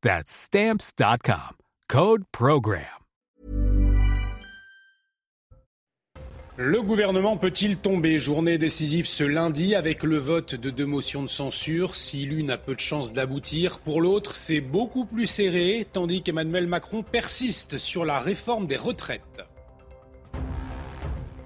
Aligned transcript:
That's. 0.00 0.48
Code 1.88 2.22
Program. 2.30 2.84
Le 6.56 6.82
gouvernement 6.82 7.36
peut-il 7.36 7.78
tomber? 7.78 8.20
Journée 8.20 8.58
décisive 8.58 9.06
ce 9.06 9.24
lundi 9.24 9.74
avec 9.74 10.04
le 10.04 10.18
vote 10.18 10.54
de 10.54 10.70
deux 10.70 10.86
motions 10.86 11.24
de 11.24 11.28
censure. 11.28 11.96
Si 11.96 12.26
l'une 12.26 12.52
a 12.52 12.58
peu 12.58 12.76
de 12.76 12.80
chances 12.80 13.12
d'aboutir, 13.12 13.80
pour 13.80 14.00
l'autre, 14.00 14.36
c'est 14.36 14.60
beaucoup 14.60 15.04
plus 15.04 15.26
serré, 15.26 15.84
tandis 15.92 16.22
qu'Emmanuel 16.22 16.68
Macron 16.68 17.02
persiste 17.02 17.76
sur 17.76 18.04
la 18.04 18.20
réforme 18.20 18.68
des 18.68 18.76
retraites. 18.76 19.47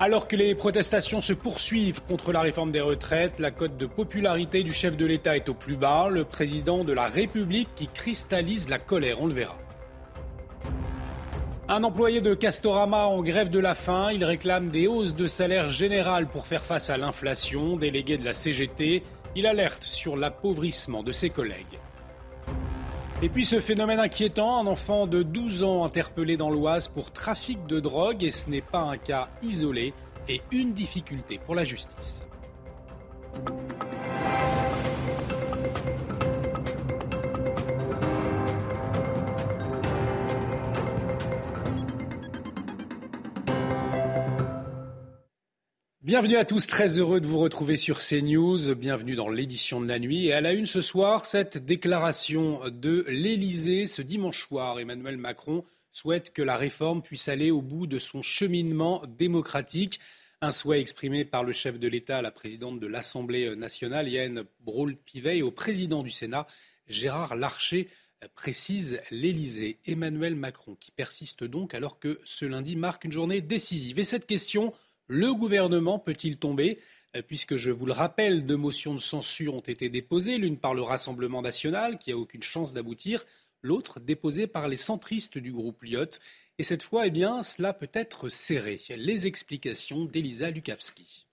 Alors 0.05 0.27
que 0.27 0.35
les 0.35 0.57
protestations 0.57 1.21
se 1.21 1.33
poursuivent 1.33 2.03
contre 2.03 2.33
la 2.33 2.41
réforme 2.41 2.73
des 2.73 2.81
retraites, 2.81 3.39
la 3.39 3.53
cote 3.53 3.77
de 3.77 3.87
popularité 3.87 4.65
du 4.65 4.73
chef 4.73 4.97
de 4.97 5.07
l'État 5.07 5.37
est 5.37 5.49
au 5.49 5.55
plus 5.55 5.77
bas, 5.77 6.09
le 6.11 6.25
président 6.25 6.83
de 6.83 6.93
la 6.93 7.07
République 7.07 7.69
qui 7.77 7.87
cristallise 7.87 8.69
la 8.69 8.81
colère, 8.81 9.23
on 9.23 9.29
le 9.29 9.33
verra. 9.33 9.57
Un 11.69 11.85
employé 11.85 12.21
de 12.21 12.35
Castorama 12.35 13.07
en 13.07 13.23
grève 13.23 13.49
de 13.49 13.61
la 13.61 13.77
faim, 13.77 14.11
il 14.13 14.25
réclame 14.25 14.71
des 14.71 14.89
hausses 14.89 15.15
de 15.15 15.29
salaire 15.29 15.69
générales 15.69 16.27
pour 16.27 16.49
faire 16.49 16.65
face 16.65 16.91
à 16.91 16.97
l'inflation, 16.97 17.77
délégué 17.77 18.19
de 18.19 18.25
la 18.25 18.33
CGT, 18.33 19.05
il 19.37 19.47
alerte 19.47 19.85
sur 19.85 20.17
l'appauvrissement 20.17 21.05
de 21.05 21.13
ses 21.13 21.31
collègues. 21.31 21.79
Et 23.25 23.29
puis 23.29 23.45
ce 23.45 23.61
phénomène 23.61 24.01
inquiétant, 24.01 24.59
un 24.59 24.67
enfant 24.67 25.07
de 25.07 25.23
12 25.23 25.63
ans 25.63 25.85
interpellé 25.85 26.37
dans 26.37 26.51
l'Oise 26.51 26.89
pour 26.89 27.13
trafic 27.13 27.67
de 27.67 27.79
drogue, 27.79 28.25
et 28.25 28.31
ce 28.31 28.51
n'est 28.51 28.63
pas 28.63 28.81
un 28.81 28.97
cas 28.97 29.29
isolé, 29.45 29.95
et 30.29 30.43
une 30.51 30.73
difficulté 30.73 31.39
pour 31.39 31.55
la 31.55 31.63
justice. 31.63 32.25
Bienvenue 46.05 46.35
à 46.35 46.45
tous, 46.45 46.67
très 46.67 46.99
heureux 46.99 47.21
de 47.21 47.29
vous 47.29 47.39
retrouver 47.39 47.77
sur 47.77 48.01
CNews. 48.01 48.75
Bienvenue 48.75 49.15
dans 49.15 49.29
l'édition 49.29 49.81
de 49.81 49.87
la 49.87 50.01
nuit. 50.01 50.27
Et 50.27 50.33
à 50.33 50.41
la 50.41 50.53
une 50.53 50.67
ce 50.67 50.81
soir, 50.81 51.27
cette 51.27 51.65
déclaration 51.65 52.61
de 52.71 53.05
l'Élysée 53.07 53.87
ce 53.87 54.03
dimanche 54.03 54.41
soir. 54.41 54.81
Emmanuel 54.81 55.17
Macron 55.17 55.63
souhaite 55.93 56.33
que 56.33 56.43
la 56.43 56.57
réforme 56.57 57.03
puisse 57.03 57.29
aller 57.29 57.53
au 57.53 57.63
bout 57.63 57.87
de 57.87 58.01
son 58.01 58.21
cheminement 58.21 59.05
démocratique. 59.17 60.01
Un 60.41 60.51
souhait 60.51 60.81
exprimé 60.81 61.25
par 61.25 61.45
le 61.45 61.53
chef 61.53 61.79
de 61.79 61.87
l'État 61.87 62.21
la 62.21 62.33
présidente 62.33 62.81
de 62.81 62.89
l'Assemblée 62.89 63.55
nationale, 63.55 64.09
Yann 64.09 64.43
Brault-Pivet, 64.65 65.39
et 65.39 65.43
au 65.43 65.53
président 65.53 66.03
du 66.03 66.11
Sénat, 66.11 66.49
Gérard 66.89 67.37
Larcher, 67.37 67.89
précise 68.35 69.01
l'Élysée. 69.13 69.79
Emmanuel 69.87 70.35
Macron 70.35 70.75
qui 70.75 70.91
persiste 70.91 71.45
donc 71.45 71.75
alors 71.75 72.01
que 72.01 72.19
ce 72.25 72.45
lundi 72.45 72.75
marque 72.75 73.05
une 73.05 73.13
journée 73.13 73.41
décisive. 73.41 74.01
Et 74.01 74.05
cette 74.05 74.27
question 74.27 74.73
le 75.07 75.35
gouvernement 75.35 75.99
peut-il 75.99 76.39
tomber? 76.39 76.79
Euh, 77.17 77.23
Puisque 77.23 77.57
je 77.57 77.71
vous 77.71 77.87
le 77.87 77.93
rappelle, 77.93 78.47
deux 78.47 78.57
motions 78.57 78.95
de 78.95 79.01
censure 79.01 79.55
ont 79.55 79.61
été 79.61 79.89
déposées, 79.89 80.39
l'une 80.39 80.59
par 80.59 80.75
le 80.75 80.83
Rassemblement 80.83 81.43
national, 81.43 81.99
qui 81.99 82.13
a 82.13 82.17
aucune 82.17 82.43
chance 82.43 82.73
d'aboutir, 82.73 83.25
l'autre 83.63 84.01
déposée 84.01 84.47
par 84.47 84.69
les 84.69 84.77
centristes 84.77 85.39
du 85.39 85.53
groupe 85.53 85.83
Lyot. 85.83 86.19
Et 86.59 86.63
cette 86.63 86.83
fois, 86.83 87.07
eh 87.07 87.11
bien, 87.11 87.43
cela 87.43 87.73
peut 87.73 87.91
être 87.93 88.29
serré. 88.29 88.81
Les 88.97 89.27
explications 89.27 90.05
d'Elisa 90.05 90.51
Lukavski. 90.51 91.27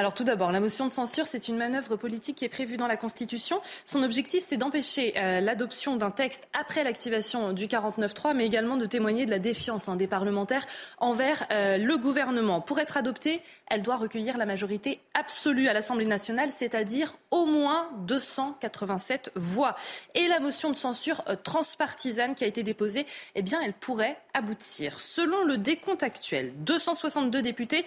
Alors 0.00 0.14
tout 0.14 0.24
d'abord, 0.24 0.50
la 0.50 0.60
motion 0.60 0.86
de 0.86 0.90
censure, 0.90 1.26
c'est 1.26 1.48
une 1.48 1.58
manœuvre 1.58 1.94
politique 1.96 2.38
qui 2.38 2.46
est 2.46 2.48
prévue 2.48 2.78
dans 2.78 2.86
la 2.86 2.96
Constitution. 2.96 3.60
Son 3.84 4.02
objectif, 4.02 4.42
c'est 4.42 4.56
d'empêcher 4.56 5.12
euh, 5.18 5.42
l'adoption 5.42 5.96
d'un 5.96 6.10
texte 6.10 6.48
après 6.58 6.84
l'activation 6.84 7.52
du 7.52 7.66
49.3, 7.66 8.34
mais 8.34 8.46
également 8.46 8.78
de 8.78 8.86
témoigner 8.86 9.26
de 9.26 9.30
la 9.30 9.38
défiance 9.38 9.90
hein, 9.90 9.96
des 9.96 10.06
parlementaires 10.06 10.64
envers 10.96 11.44
euh, 11.52 11.76
le 11.76 11.98
gouvernement. 11.98 12.62
Pour 12.62 12.78
être 12.78 12.96
adoptée, 12.96 13.42
elle 13.66 13.82
doit 13.82 13.98
recueillir 13.98 14.38
la 14.38 14.46
majorité 14.46 15.00
absolue 15.12 15.68
à 15.68 15.74
l'Assemblée 15.74 16.06
nationale, 16.06 16.48
c'est-à-dire 16.50 17.12
au 17.30 17.44
moins 17.44 17.90
287 18.06 19.32
voix. 19.34 19.76
Et 20.14 20.28
la 20.28 20.40
motion 20.40 20.70
de 20.70 20.76
censure 20.76 21.22
euh, 21.28 21.36
transpartisane 21.36 22.34
qui 22.34 22.44
a 22.44 22.46
été 22.46 22.62
déposée, 22.62 23.04
eh 23.34 23.42
bien, 23.42 23.60
elle 23.62 23.74
pourrait 23.74 24.16
aboutir. 24.32 24.98
Selon 24.98 25.44
le 25.44 25.58
décompte 25.58 26.02
actuel, 26.02 26.54
262 26.56 27.42
députés 27.42 27.84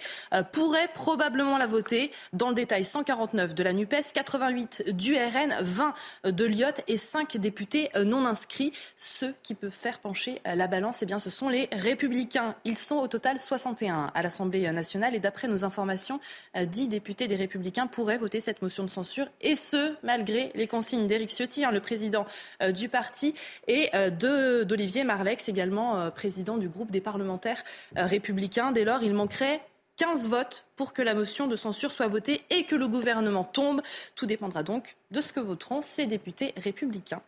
pourraient 0.52 0.90
probablement 0.94 1.56
la 1.56 1.66
voter 1.66 2.03
dans 2.32 2.48
le 2.48 2.54
détail, 2.54 2.84
149 2.84 3.54
de 3.54 3.62
la 3.62 3.72
NUPES, 3.72 4.12
88 4.14 4.90
du 4.90 5.14
RN, 5.14 5.56
20 5.60 5.94
de 6.24 6.44
l'IOT 6.44 6.66
et 6.88 6.96
5 6.96 7.36
députés 7.36 7.90
non 8.04 8.24
inscrits. 8.26 8.72
Ceux 8.96 9.34
qui 9.42 9.54
peuvent 9.54 9.70
faire 9.70 9.98
pencher 9.98 10.40
la 10.44 10.66
balance, 10.66 11.02
eh 11.02 11.06
bien, 11.06 11.18
ce 11.18 11.30
sont 11.30 11.48
les 11.48 11.68
républicains. 11.72 12.54
Ils 12.64 12.78
sont 12.78 12.96
au 12.96 13.08
total 13.08 13.38
61 13.38 14.06
à 14.14 14.22
l'Assemblée 14.22 14.70
nationale 14.72 15.14
et 15.14 15.20
d'après 15.20 15.48
nos 15.48 15.64
informations, 15.64 16.20
10 16.54 16.88
députés 16.88 17.28
des 17.28 17.36
républicains 17.36 17.86
pourraient 17.86 18.18
voter 18.18 18.40
cette 18.40 18.62
motion 18.62 18.84
de 18.84 18.90
censure 18.90 19.26
et 19.40 19.56
ce, 19.56 19.94
malgré 20.02 20.50
les 20.54 20.66
consignes 20.66 21.06
d'Éric 21.06 21.30
Ciotti, 21.30 21.64
hein, 21.64 21.70
le 21.70 21.80
président 21.80 22.26
euh, 22.62 22.72
du 22.72 22.88
parti, 22.88 23.34
et 23.68 23.90
euh, 23.94 24.64
d'Olivier 24.64 25.04
Marlex, 25.04 25.48
également 25.48 25.98
euh, 25.98 26.10
président 26.10 26.56
du 26.56 26.68
groupe 26.68 26.90
des 26.90 27.00
parlementaires 27.00 27.62
républicains. 27.96 28.72
Dès 28.72 28.84
lors, 28.84 29.02
il 29.02 29.14
manquerait 29.14 29.60
15 29.96 30.28
votes 30.28 30.64
pour 30.76 30.92
que 30.92 31.02
la 31.02 31.14
motion 31.14 31.46
de 31.46 31.56
censure 31.56 31.92
soit 31.92 32.08
votée 32.08 32.42
et 32.50 32.64
que 32.64 32.74
le 32.74 32.88
gouvernement 32.88 33.44
tombe. 33.44 33.80
Tout 34.14 34.26
dépendra 34.26 34.62
donc 34.62 34.96
de 35.10 35.20
ce 35.20 35.32
que 35.32 35.40
voteront 35.40 35.82
ces 35.82 36.06
députés 36.06 36.52
républicains. 36.56 37.22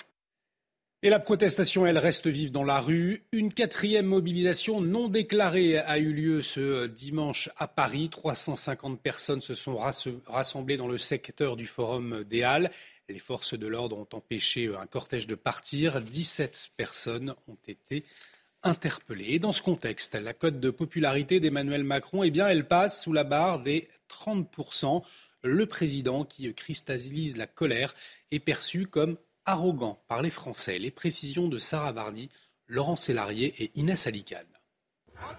Et 1.03 1.11
la 1.11 1.21
protestation, 1.21 1.87
elle 1.87 1.99
reste 1.99 2.27
vive 2.27 2.51
dans 2.51 2.65
la 2.65 2.81
rue. 2.81 3.23
Une 3.31 3.53
quatrième 3.53 4.07
mobilisation 4.07 4.81
non 4.81 5.09
déclarée 5.09 5.79
a 5.79 5.99
eu 5.99 6.13
lieu 6.13 6.43
ce 6.43 6.87
dimanche 6.87 7.51
à 7.59 7.69
Paris. 7.69 8.09
350 8.09 9.01
personnes 9.01 9.43
se 9.43 9.55
sont 9.55 9.79
rassemblées 10.27 10.79
dans 10.79 10.89
le 10.89 10.99
secteur 10.99 11.57
du 11.57 11.67
Forum 11.67 12.25
des 12.25 12.43
Halles. 12.43 12.71
Les 13.09 13.19
forces 13.21 13.55
de 13.55 13.67
l'ordre 13.69 13.99
ont 13.99 14.09
empêché 14.17 14.71
un 14.75 14.87
cortège 14.87 15.29
de 15.29 15.37
partir. 15.37 16.01
17 16.01 16.71
personnes 16.77 17.35
ont 17.47 17.59
été 17.69 18.03
interpellé. 18.67 19.27
Et 19.29 19.39
dans 19.39 19.53
ce 19.53 19.63
contexte, 19.63 20.15
la 20.15 20.33
cote 20.33 20.61
de 20.61 20.71
popularité 20.71 21.41
d'Emmanuel 21.41 21.85
Macron, 21.85 22.23
eh 22.23 22.31
bien, 22.31 22.49
elle 22.49 22.67
passe 22.67 23.03
sous 23.03 23.13
la 23.13 23.25
barre 23.25 23.61
des 23.61 23.89
30%. 24.11 25.03
Le 25.43 25.67
président 25.67 26.25
qui 26.25 26.53
cristallise 26.55 27.37
la 27.37 27.47
colère 27.47 27.95
est 28.31 28.41
perçu 28.41 28.87
comme 28.87 29.17
arrogant 29.45 30.03
par 30.09 30.23
les 30.23 30.31
Français. 30.31 30.79
Les 30.79 30.91
précisions 30.91 31.49
de 31.49 31.59
Sarah 31.59 31.93
Varny, 31.93 32.29
Laurent 32.67 32.97
Sélarié 32.97 33.55
et 33.59 33.71
Inès 33.77 34.07
Alicane. 34.07 34.45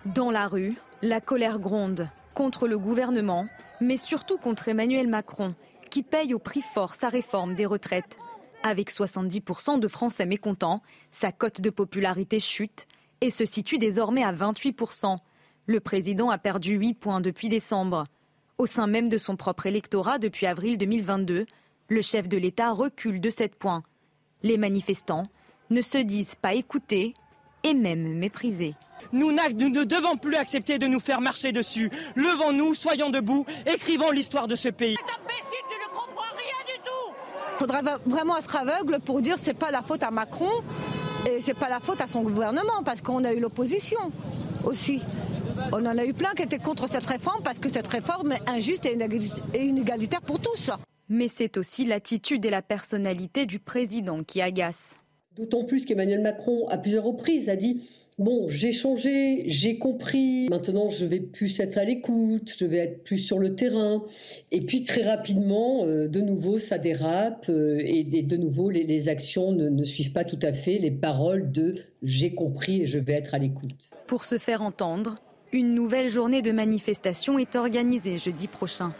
Dans 0.06 0.32
la 0.32 0.48
rue, 0.48 0.76
la 1.02 1.22
colère 1.22 1.60
gronde 1.60 2.10
contre 2.34 2.68
le 2.68 2.78
gouvernement, 2.78 3.48
mais 3.82 3.98
surtout 3.98 4.38
contre 4.38 4.70
Emmanuel 4.70 5.08
Macron, 5.08 5.56
qui 5.90 6.04
paye 6.04 6.34
au 6.34 6.40
prix 6.40 6.62
fort 6.62 6.96
sa 6.96 7.10
réforme 7.10 7.56
des 7.56 7.66
retraites. 7.66 8.18
Avec 8.64 8.92
70% 8.92 9.80
de 9.80 9.88
Français 9.88 10.26
mécontents, 10.26 10.82
sa 11.12 11.32
cote 11.32 11.62
de 11.62 11.70
popularité 11.70 12.40
chute 12.40 12.88
et 13.22 13.30
se 13.30 13.46
situe 13.46 13.78
désormais 13.78 14.24
à 14.24 14.34
28%. 14.34 15.18
Le 15.66 15.80
président 15.80 16.30
a 16.30 16.38
perdu 16.38 16.76
8 16.76 16.94
points 16.94 17.22
depuis 17.22 17.50
décembre. 17.50 18.06
Au 18.58 18.66
sein 18.66 18.88
même 18.88 19.10
de 19.10 19.18
son 19.18 19.36
propre 19.36 19.66
électorat 19.66 20.18
depuis 20.18 20.46
avril 20.46 20.78
2022, 20.78 21.46
le 21.90 22.02
chef 22.02 22.28
de 22.28 22.38
l'État 22.38 22.72
recule 22.72 23.22
de 23.22 23.30
7 23.30 23.56
points. 23.56 23.84
Les 24.44 24.58
manifestants 24.58 25.28
ne 25.70 25.82
se 25.82 25.98
disent 25.98 26.36
pas 26.36 26.54
écoutés 26.54 27.14
et 27.64 27.74
même 27.74 28.18
méprisés. 28.18 28.76
Nous, 29.12 29.32
ne 29.32 29.84
devons 29.84 30.18
plus 30.18 30.36
accepter 30.36 30.80
de 30.80 30.88
nous 30.88 31.00
faire 31.00 31.22
marcher 31.22 31.52
dessus. 31.52 31.92
Levons-nous, 32.16 32.74
soyons 32.74 33.10
debout, 33.10 33.46
écrivons 33.66 34.12
l'histoire 34.12 34.48
de 34.48 34.56
ce 34.56 34.70
pays. 34.70 34.96
Il 37.60 37.60
faudrait 37.60 37.82
vraiment 38.06 38.38
être 38.38 38.56
aveugle 38.56 39.00
pour 39.00 39.22
dire 39.22 39.38
c'est 39.38 39.58
pas 39.58 39.72
la 39.72 39.82
faute 39.82 40.04
à 40.04 40.12
Macron 40.12 40.52
et 41.28 41.42
c'est 41.42 41.54
pas 41.54 41.70
la 41.70 41.80
faute 41.80 42.02
à 42.02 42.08
son 42.08 42.22
gouvernement 42.22 42.84
parce 42.86 43.02
qu'on 43.02 43.24
a 43.24 43.34
eu 43.34 43.40
l'opposition 43.40 44.00
aussi. 44.64 45.02
On 45.72 45.86
en 45.86 45.98
a 45.98 46.06
eu 46.06 46.14
plein 46.14 46.34
qui 46.34 46.44
étaient 46.44 46.60
contre 46.60 46.88
cette 46.88 47.06
réforme 47.06 47.42
parce 47.44 47.60
que 47.60 47.70
cette 47.70 47.88
réforme 47.88 48.32
est 48.34 48.50
injuste 48.50 48.86
et 48.86 49.66
inégalitaire 49.66 50.22
pour 50.22 50.40
tous. 50.40 50.72
Mais 51.10 51.28
c'est 51.28 51.58
aussi 51.58 51.86
l'attitude 51.86 52.46
et 52.46 52.50
la 52.50 52.62
personnalité 52.62 53.46
du 53.46 53.60
président 53.60 54.24
qui 54.24 54.42
agacent. 54.42 54.96
D'autant 55.36 55.66
plus 55.66 55.86
qu'Emmanuel 55.86 56.22
Macron, 56.22 56.68
à 56.70 56.78
plusieurs 56.78 57.04
reprises, 57.04 57.50
a 57.50 57.56
dit 57.56 57.88
Bon, 58.18 58.50
j'ai 58.50 58.72
changé, 58.72 59.44
j'ai 59.46 59.78
compris. 59.78 60.48
Maintenant, 60.50 60.90
je 60.90 61.06
vais 61.06 61.20
plus 61.20 61.60
être 61.60 61.78
à 61.78 61.84
l'écoute, 61.84 62.52
je 62.58 62.66
vais 62.66 62.78
être 62.78 63.04
plus 63.04 63.20
sur 63.20 63.38
le 63.38 63.54
terrain. 63.54 64.04
Et 64.52 64.62
puis 64.62 64.84
très 64.84 65.04
rapidement, 65.04 65.86
euh, 65.86 66.08
de 66.08 66.22
nouveau, 66.22 66.58
ça 66.58 66.80
dérape 66.80 67.46
euh, 67.50 67.80
et, 67.80 68.04
de 68.04 68.38
nouveau, 68.38 68.72
les, 68.72 69.08
actions 69.08 69.52
ne, 69.52 69.70
ne, 69.70 69.84
suivent 69.84 70.14
pas 70.14 70.24
tout 70.24 70.40
à 70.42 70.52
fait 70.52 70.80
les 70.80 70.90
paroles 70.90 71.52
de 71.52 71.76
j'ai 72.02 72.34
compris 72.34 72.82
et 72.82 72.88
je 72.88 72.98
vais 72.98 73.14
être 73.14 73.36
à 73.36 73.38
l'écoute. 73.38 73.92
Pour 74.08 74.26
se 74.26 74.40
faire 74.40 74.64
entendre, 74.64 75.22
une 75.52 75.76
nouvelle 75.76 76.10
journée 76.10 76.42
de 76.42 76.52
manifestation 76.52 77.38
est 77.38 77.56
organisée 77.56 78.18
jeudi 78.18 78.48
prochain. 78.48 78.96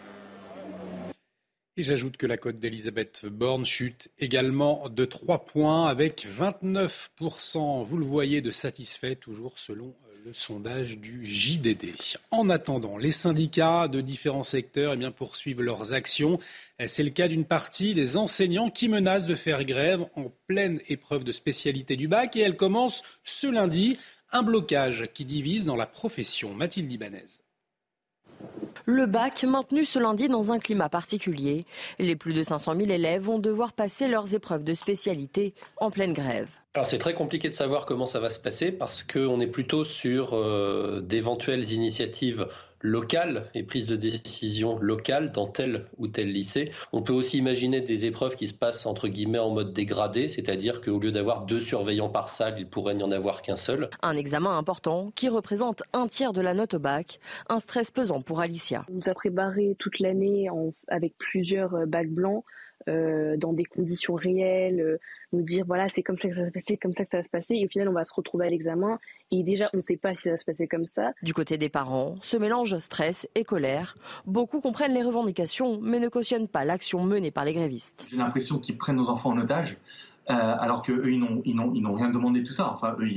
Et 1.80 1.84
j'ajoute 1.84 2.18
que 2.18 2.26
la 2.26 2.38
cote 2.38 2.56
d'Elisabeth 2.56 3.28
Borne 3.28 3.64
chute 3.64 4.10
également 4.18 4.90
de 4.90 5.06
3 5.06 5.46
points 5.46 5.88
avec 5.88 6.26
29%, 6.26 7.86
vous 7.86 7.98
le 7.98 8.06
voyez, 8.06 8.42
de 8.42 8.50
satisfaits, 8.50 9.14
toujours 9.14 9.60
selon 9.60 9.94
le 10.26 10.34
sondage 10.34 10.98
du 10.98 11.24
JDD. 11.24 11.94
En 12.32 12.50
attendant, 12.50 12.98
les 12.98 13.12
syndicats 13.12 13.88
de 13.88 14.02
différents 14.02 14.42
secteurs 14.42 14.94
eh 14.94 14.98
bien, 14.98 15.12
poursuivent 15.12 15.62
leurs 15.62 15.94
actions. 15.94 16.40
C'est 16.84 17.04
le 17.04 17.12
cas 17.12 17.28
d'une 17.28 17.46
partie 17.46 17.94
des 17.94 18.18
enseignants 18.18 18.72
qui 18.72 18.90
menacent 18.90 19.28
de 19.28 19.36
faire 19.36 19.64
grève 19.64 20.04
en 20.16 20.32
pleine 20.48 20.82
épreuve 20.90 21.24
de 21.24 21.32
spécialité 21.32 21.96
du 21.96 22.08
bac 22.08 22.36
et 22.36 22.42
elle 22.42 22.58
commence 22.58 23.04
ce 23.24 23.46
lundi. 23.46 24.00
Un 24.32 24.42
blocage 24.42 25.10
qui 25.14 25.26
divise 25.26 25.66
dans 25.66 25.78
la 25.78 25.86
profession. 25.86 26.56
Mathilde 26.56 26.92
Ibanez. 26.92 27.38
Le 28.86 29.06
bac 29.06 29.44
maintenu 29.44 29.84
ce 29.84 30.00
lundi 30.00 30.30
dans 30.30 30.54
un 30.54 30.60
climat 30.60 30.88
particulier. 30.88 31.66
Les 32.00 32.16
plus 32.16 32.34
de 32.34 32.42
500 32.42 32.74
000 32.78 32.90
élèves 32.90 33.24
vont 33.24 33.38
devoir 33.38 33.74
passer 33.74 34.08
leurs 34.08 34.34
épreuves 34.34 34.64
de 34.64 34.74
spécialité 34.74 35.54
en 35.78 35.92
pleine 35.92 36.14
grève. 36.14 36.48
Alors 36.74 36.88
c'est 36.88 37.00
très 37.00 37.14
compliqué 37.14 37.50
de 37.50 37.54
savoir 37.54 37.86
comment 37.86 38.06
ça 38.06 38.20
va 38.20 38.30
se 38.30 38.40
passer 38.40 38.72
parce 38.72 39.04
qu'on 39.04 39.40
est 39.42 39.48
plutôt 39.48 39.84
sur 39.84 40.36
euh, 40.36 41.02
d'éventuelles 41.02 41.72
initiatives 41.74 42.48
locales 42.82 43.50
et 43.54 43.64
prises 43.64 43.88
de 43.88 43.96
décision 43.96 44.78
locales 44.80 45.32
dans 45.32 45.48
tel 45.48 45.86
ou 45.98 46.08
tel 46.08 46.32
lycée. 46.32 46.72
On 46.92 47.02
peut 47.02 47.14
aussi 47.14 47.38
imaginer 47.38 47.82
des 47.82 48.06
épreuves 48.06 48.36
qui 48.36 48.48
se 48.48 48.54
passent 48.54 48.86
entre 48.86 49.08
guillemets 49.08 49.40
en 49.40 49.50
mode 49.50 49.74
dégradé, 49.74 50.28
c'est-à-dire 50.28 50.82
qu'au 50.82 51.00
lieu 51.00 51.12
d'avoir 51.12 51.46
deux 51.46 51.62
surveillants 51.62 52.10
par 52.10 52.30
salle, 52.30 52.56
il 52.58 52.68
pourrait 52.68 52.96
n'y 52.96 53.04
en 53.04 53.12
avoir 53.12 53.42
qu'un 53.42 53.58
seul. 53.58 53.90
Un 54.02 54.16
examen 54.16 54.58
important 54.58 55.12
qui 55.16 55.30
représente 55.30 55.84
un 55.94 56.08
tiers 56.08 56.34
de 56.34 56.42
la 56.42 56.54
note 56.54 56.76
au 56.76 56.80
bac, 56.80 57.20
un 57.50 57.60
stress 57.60 57.92
pesant 57.92 58.22
pour 58.22 58.40
Alicia. 58.40 58.86
On 58.90 58.96
nous 58.96 59.10
a 59.10 59.14
préparé 59.14 59.76
toute 59.80 60.00
l'année 60.00 60.50
avec 60.88 61.18
plusieurs 61.18 61.74
euh, 61.76 61.86
bacs 61.86 62.10
blancs. 62.10 62.44
Euh, 62.88 63.36
dans 63.38 63.52
des 63.52 63.66
conditions 63.66 64.16
réelles, 64.16 64.80
euh, 64.80 64.98
nous 65.34 65.42
dire 65.42 65.66
voilà 65.66 65.90
c'est 65.90 66.04
comme 66.04 66.16
ça 66.16 66.30
que 66.30 66.36
ça 66.36 66.42
va 66.42 66.48
se 66.48 66.54
passer, 66.54 66.78
comme 66.78 66.94
ça 66.94 67.04
que 67.04 67.12
ça 67.12 67.18
va 67.18 67.24
se 67.24 67.30
passer, 67.30 67.56
et 67.56 67.66
au 67.66 67.68
final 67.68 67.90
on 67.90 67.94
va 67.94 68.06
se 68.06 68.14
retrouver 68.14 68.46
à 68.46 68.50
l'examen 68.50 68.98
et 69.30 69.44
déjà 69.44 69.70
on 69.74 69.78
ne 69.78 69.82
sait 69.82 69.98
pas 69.98 70.16
si 70.16 70.24
ça 70.24 70.32
va 70.32 70.38
se 70.38 70.46
passer 70.46 70.68
comme 70.68 70.86
ça. 70.86 71.12
Du 71.22 71.34
côté 71.34 71.58
des 71.58 71.68
parents, 71.68 72.16
ce 72.22 72.38
mélange 72.38 72.78
stress 72.80 73.28
et 73.36 73.44
colère, 73.44 73.98
beaucoup 74.26 74.62
comprennent 74.62 74.94
les 74.94 75.04
revendications 75.04 75.80
mais 75.82 76.00
ne 76.00 76.08
cautionnent 76.08 76.48
pas 76.48 76.64
l'action 76.64 77.04
menée 77.04 77.32
par 77.32 77.44
les 77.44 77.54
grévistes. 77.54 78.08
J'ai 78.10 78.18
l'impression 78.18 78.60
qu'ils 78.60 78.78
prennent 78.78 78.96
nos 78.96 79.10
enfants 79.10 79.32
en 79.32 79.38
otage 79.38 79.74
euh, 79.74 80.07
alors 80.30 80.82
qu'eux, 80.82 81.10
ils 81.10 81.20
n'ont, 81.20 81.42
ils, 81.46 81.56
n'ont, 81.56 81.94
rien 81.94 82.10
demandé 82.10 82.42
de 82.42 82.48
tout 82.48 82.54
ça. 82.54 82.72
Enfin, 82.72 82.96
eux, 83.00 83.08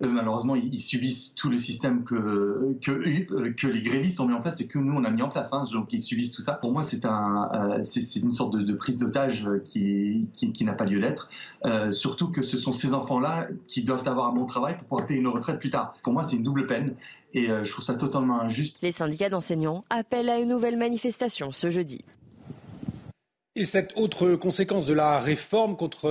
malheureusement, 0.08 0.56
ils, 0.56 0.80
subissent 0.80 1.34
tout 1.34 1.48
le 1.48 1.58
système 1.58 2.02
que, 2.02 2.14
euh, 2.14 2.78
que 2.80 3.66
les 3.66 3.82
grévistes 3.82 4.18
ont 4.20 4.26
mis 4.26 4.34
en 4.34 4.40
place 4.40 4.60
et 4.60 4.66
que 4.66 4.78
nous, 4.78 4.92
on 4.92 5.04
a 5.04 5.10
mis 5.10 5.22
en 5.22 5.28
place. 5.28 5.52
Hein, 5.52 5.64
donc, 5.72 5.92
ils 5.92 6.02
subissent 6.02 6.32
tout 6.32 6.42
ça. 6.42 6.54
Pour 6.54 6.72
moi, 6.72 6.82
c'est, 6.82 7.04
un, 7.04 7.50
euh, 7.54 7.84
une 8.22 8.32
sorte 8.32 8.56
de, 8.56 8.74
prise 8.74 8.98
d'otage 8.98 9.48
qui, 9.64 10.28
qui, 10.32 10.64
n'a 10.64 10.72
pas 10.72 10.84
lieu 10.84 11.00
d'être. 11.00 11.30
surtout 11.92 12.30
que 12.32 12.42
ce 12.42 12.58
sont 12.58 12.72
ces 12.72 12.94
enfants-là 12.94 13.48
qui 13.68 13.84
doivent 13.84 14.06
avoir 14.08 14.28
un 14.28 14.34
bon 14.34 14.46
travail 14.46 14.76
pour 14.76 14.86
pouvoir 14.86 15.06
payer 15.06 15.20
une 15.20 15.28
retraite 15.28 15.60
plus 15.60 15.70
tard. 15.70 15.94
Pour 16.02 16.12
moi, 16.12 16.22
c'est 16.22 16.36
une 16.36 16.42
double 16.42 16.66
peine 16.66 16.94
et 17.32 17.46
je 17.46 17.70
trouve 17.70 17.84
ça 17.84 17.94
totalement 17.94 18.40
injuste. 18.40 18.78
Les 18.82 18.92
syndicats 18.92 19.28
d'enseignants 19.28 19.84
appellent 19.90 20.30
à 20.30 20.38
une 20.38 20.48
nouvelle 20.48 20.76
manifestation 20.76 21.52
ce 21.52 21.70
jeudi. 21.70 22.04
Et 23.56 23.64
cette 23.64 23.96
autre 23.96 24.36
conséquence 24.36 24.86
de 24.86 24.94
la 24.94 25.18
réforme 25.18 25.76
contre, 25.76 26.08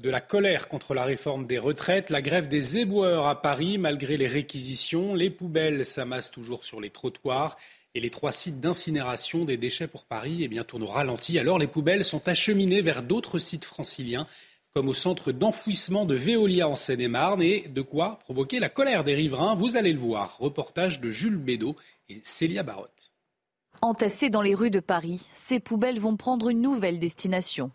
de 0.00 0.10
la 0.10 0.20
colère 0.20 0.68
contre 0.68 0.94
la 0.94 1.02
réforme 1.02 1.44
des 1.44 1.58
retraites, 1.58 2.10
la 2.10 2.22
grève 2.22 2.46
des 2.46 2.78
éboueurs 2.78 3.26
à 3.26 3.42
Paris, 3.42 3.76
malgré 3.76 4.16
les 4.16 4.28
réquisitions, 4.28 5.14
les 5.14 5.30
poubelles 5.30 5.84
s'amassent 5.84 6.30
toujours 6.30 6.62
sur 6.62 6.80
les 6.80 6.90
trottoirs 6.90 7.56
et 7.96 8.00
les 8.00 8.10
trois 8.10 8.30
sites 8.30 8.60
d'incinération 8.60 9.44
des 9.44 9.56
déchets 9.56 9.88
pour 9.88 10.04
Paris 10.04 10.40
eh 10.42 10.48
bien, 10.48 10.62
tournent 10.62 10.84
ralenti. 10.84 11.40
Alors 11.40 11.58
les 11.58 11.66
poubelles 11.66 12.04
sont 12.04 12.28
acheminées 12.28 12.82
vers 12.82 13.02
d'autres 13.02 13.40
sites 13.40 13.64
franciliens, 13.64 14.28
comme 14.72 14.88
au 14.88 14.92
centre 14.92 15.32
d'enfouissement 15.32 16.04
de 16.04 16.14
Veolia 16.14 16.68
en 16.68 16.76
Seine-et-Marne, 16.76 17.42
et 17.42 17.66
de 17.68 17.82
quoi 17.82 18.20
provoquer 18.20 18.60
la 18.60 18.68
colère 18.68 19.02
des 19.02 19.14
riverains. 19.14 19.56
Vous 19.56 19.76
allez 19.76 19.92
le 19.92 19.98
voir. 19.98 20.36
Reportage 20.38 21.00
de 21.00 21.10
Jules 21.10 21.38
Bédot 21.38 21.74
et 22.08 22.20
Célia 22.22 22.62
Barotte. 22.62 23.15
Entassées 23.82 24.30
dans 24.30 24.42
les 24.42 24.54
rues 24.54 24.70
de 24.70 24.80
Paris, 24.80 25.28
ces 25.34 25.60
poubelles 25.60 26.00
vont 26.00 26.16
prendre 26.16 26.48
une 26.48 26.62
nouvelle 26.62 26.98
destination. 26.98 27.70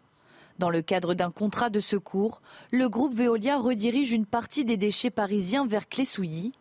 Dans 0.59 0.69
le 0.69 0.81
cadre 0.81 1.13
d'un 1.13 1.31
contrat 1.31 1.69
de 1.69 1.80
secours, 1.80 2.42
le 2.71 2.89
groupe 2.89 3.15
Veolia 3.15 3.57
redirige 3.57 4.12
une 4.12 4.25
partie 4.25 4.65
des 4.65 4.77
déchets 4.77 5.09
parisiens 5.09 5.65
vers 5.65 5.88
Clessouilly, 5.88 6.51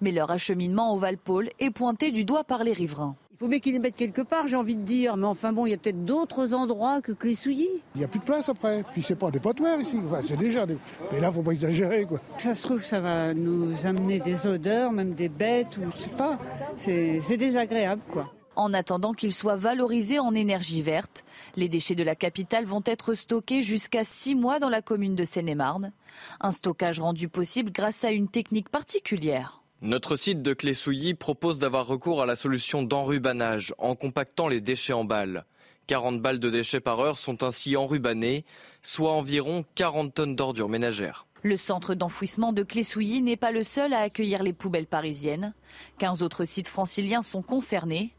mais 0.00 0.12
leur 0.12 0.30
acheminement 0.30 0.94
au 0.94 0.98
Valpôle 0.98 1.50
est 1.58 1.70
pointé 1.70 2.10
du 2.10 2.24
doigt 2.24 2.44
par 2.44 2.62
les 2.62 2.72
riverains. 2.72 3.16
Il 3.32 3.44
faut 3.44 3.48
bien 3.48 3.58
qu'ils 3.58 3.72
les 3.72 3.78
mettent 3.78 3.96
quelque 3.96 4.20
part, 4.20 4.48
j'ai 4.48 4.56
envie 4.56 4.76
de 4.76 4.82
dire. 4.82 5.16
Mais 5.16 5.26
enfin 5.26 5.52
bon, 5.54 5.64
il 5.64 5.70
y 5.70 5.74
a 5.74 5.78
peut-être 5.78 6.04
d'autres 6.04 6.52
endroits 6.52 7.00
que 7.00 7.12
Clessouilly. 7.12 7.68
Il 7.94 7.98
n'y 7.98 8.04
a 8.04 8.08
plus 8.08 8.20
de 8.20 8.24
place 8.24 8.50
après. 8.50 8.84
Puis 8.92 9.02
c'est 9.02 9.16
pas 9.16 9.30
des 9.30 9.40
potoirs 9.40 9.80
ici. 9.80 9.98
Enfin, 10.04 10.20
c'est 10.22 10.36
déjà 10.36 10.66
des... 10.66 10.76
Mais 11.10 11.20
là, 11.20 11.32
faut 11.32 11.40
pas 11.40 11.52
exagérer, 11.52 12.04
quoi. 12.04 12.20
Ça 12.36 12.54
se 12.54 12.62
trouve, 12.62 12.84
ça 12.84 13.00
va 13.00 13.32
nous 13.32 13.86
amener 13.86 14.20
des 14.20 14.46
odeurs, 14.46 14.92
même 14.92 15.14
des 15.14 15.30
bêtes, 15.30 15.78
ou 15.78 15.90
je 15.90 16.02
sais 16.02 16.10
pas. 16.10 16.36
C'est 16.76 17.36
désagréable, 17.38 18.02
quoi. 18.10 18.30
En 18.60 18.74
attendant 18.74 19.14
qu'ils 19.14 19.32
soient 19.32 19.56
valorisés 19.56 20.18
en 20.18 20.34
énergie 20.34 20.82
verte, 20.82 21.24
les 21.56 21.70
déchets 21.70 21.94
de 21.94 22.02
la 22.02 22.14
capitale 22.14 22.66
vont 22.66 22.82
être 22.84 23.14
stockés 23.14 23.62
jusqu'à 23.62 24.04
six 24.04 24.34
mois 24.34 24.58
dans 24.58 24.68
la 24.68 24.82
commune 24.82 25.14
de 25.14 25.24
Seine-et-Marne. 25.24 25.94
Un 26.42 26.50
stockage 26.50 27.00
rendu 27.00 27.30
possible 27.30 27.72
grâce 27.72 28.04
à 28.04 28.10
une 28.10 28.28
technique 28.28 28.68
particulière. 28.68 29.62
Notre 29.80 30.16
site 30.16 30.42
de 30.42 30.52
Clé-Souilly 30.52 31.14
propose 31.14 31.58
d'avoir 31.58 31.86
recours 31.86 32.20
à 32.20 32.26
la 32.26 32.36
solution 32.36 32.82
d'enrubanage 32.82 33.74
en 33.78 33.94
compactant 33.94 34.46
les 34.46 34.60
déchets 34.60 34.92
en 34.92 35.04
balles. 35.04 35.46
40 35.86 36.20
balles 36.20 36.38
de 36.38 36.50
déchets 36.50 36.80
par 36.80 37.00
heure 37.00 37.16
sont 37.16 37.42
ainsi 37.42 37.78
enrubannées, 37.78 38.44
soit 38.82 39.12
environ 39.12 39.64
40 39.74 40.12
tonnes 40.12 40.36
d'ordures 40.36 40.68
ménagères. 40.68 41.26
Le 41.42 41.56
centre 41.56 41.94
d'enfouissement 41.94 42.52
de 42.52 42.62
Clé-Souilly 42.62 43.22
n'est 43.22 43.38
pas 43.38 43.52
le 43.52 43.64
seul 43.64 43.94
à 43.94 44.00
accueillir 44.00 44.42
les 44.42 44.52
poubelles 44.52 44.86
parisiennes. 44.86 45.54
15 45.96 46.22
autres 46.22 46.44
sites 46.44 46.68
franciliens 46.68 47.22
sont 47.22 47.40
concernés. 47.40 48.12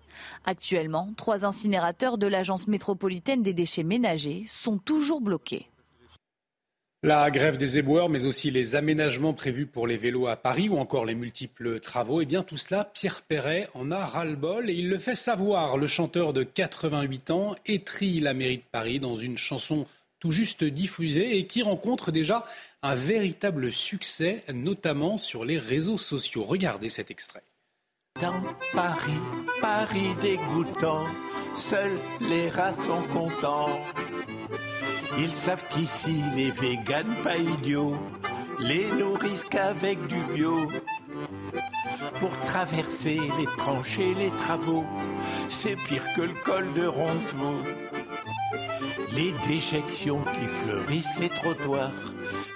Actuellement, 0.46 1.13
trois 1.18 1.46
incinérateurs 1.46 2.18
de 2.18 2.27
l'Agence 2.27 2.68
métropolitaine 2.68 3.44
des 3.44 3.53
déchets 3.53 3.84
ménagers 3.84 4.46
sont 4.48 4.77
toujours 4.77 5.22
bloqués. 5.22 5.68
La 7.03 7.32
grève 7.32 7.58
des 7.58 7.80
éboueurs, 7.80 8.10
mais 8.10 8.27
aussi 8.27 8.51
les 8.51 8.75
aménagements 8.75 9.34
prévus 9.34 9.65
pour 9.65 9.88
les 9.88 9.98
vélos 9.98 10.27
à 10.27 10.36
Paris 10.36 10.70
ou 10.70 10.77
encore 10.77 11.03
les 11.03 11.15
multiples 11.15 11.80
travaux, 11.80 12.22
eh 12.22 12.27
bien 12.27 12.44
tout 12.44 12.58
cela, 12.58 12.91
Pierre 12.94 13.24
Perret 13.24 13.68
en 13.74 13.89
a 13.89 14.06
ras-le-bol 14.06 14.70
et 14.70 14.74
il 14.74 14.88
le 14.88 15.00
fait 15.00 15.15
savoir. 15.15 15.77
Le 15.77 15.88
chanteur 15.88 16.32
de 16.32 16.44
88 16.44 17.32
ans 17.32 17.56
étrit 17.65 18.20
la 18.20 18.36
mairie 18.36 18.58
de 18.58 18.63
Paris 18.72 19.00
dans 19.00 19.18
une 19.18 19.36
chanson 19.36 19.88
tout 20.20 20.30
juste 20.30 20.63
diffusée 20.63 21.39
et 21.39 21.48
qui 21.48 21.63
rencontre 21.63 22.12
déjà 22.12 22.44
un 22.84 22.94
véritable 22.94 23.72
succès, 23.72 24.44
notamment 24.53 25.18
sur 25.18 25.44
les 25.44 25.58
réseaux 25.58 25.98
sociaux. 25.98 26.44
Regardez 26.44 26.89
cet 26.89 27.10
extrait. 27.10 27.41
Dans 28.20 28.41
Paris, 28.74 29.22
Paris 29.62 30.15
dégoûtant, 30.22 31.06
seuls 31.56 31.98
les 32.20 32.50
rats 32.50 32.74
sont 32.74 33.01
contents. 33.13 33.80
Ils 35.18 35.30
savent 35.30 35.63
qu'ici 35.72 36.22
les 36.36 36.51
véganes 36.51 37.15
pas 37.24 37.38
idiots 37.38 37.96
les 38.60 38.91
nourrissent 38.91 39.46
qu'avec 39.50 40.06
du 40.08 40.22
bio. 40.34 40.68
Pour 42.20 42.38
traverser 42.41 43.20
les 43.39 43.48
tranchées, 43.58 44.13
les 44.13 44.30
travaux, 44.30 44.86
c'est 45.50 45.75
pire 45.75 46.03
que 46.15 46.22
le 46.22 46.34
col 46.46 46.72
de 46.74 46.86
Roncevaux. 46.86 47.63
Les 49.13 49.34
déjections 49.48 50.22
qui 50.22 50.46
fleurissent 50.46 51.20
les 51.20 51.30
trottoirs, 51.30 51.91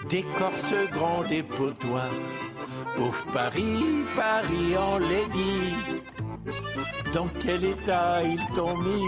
décorent 0.10 0.52
ce 0.70 0.92
grand 0.92 1.24
dépotoir 1.24 2.10
Ouf 3.00 3.26
Paris, 3.34 3.84
Paris 4.16 4.78
en 4.78 4.98
lady. 5.00 5.74
Dans 7.14 7.28
quel 7.42 7.64
état 7.66 8.24
ils 8.24 8.56
t'ont 8.56 8.78
mis? 8.78 9.04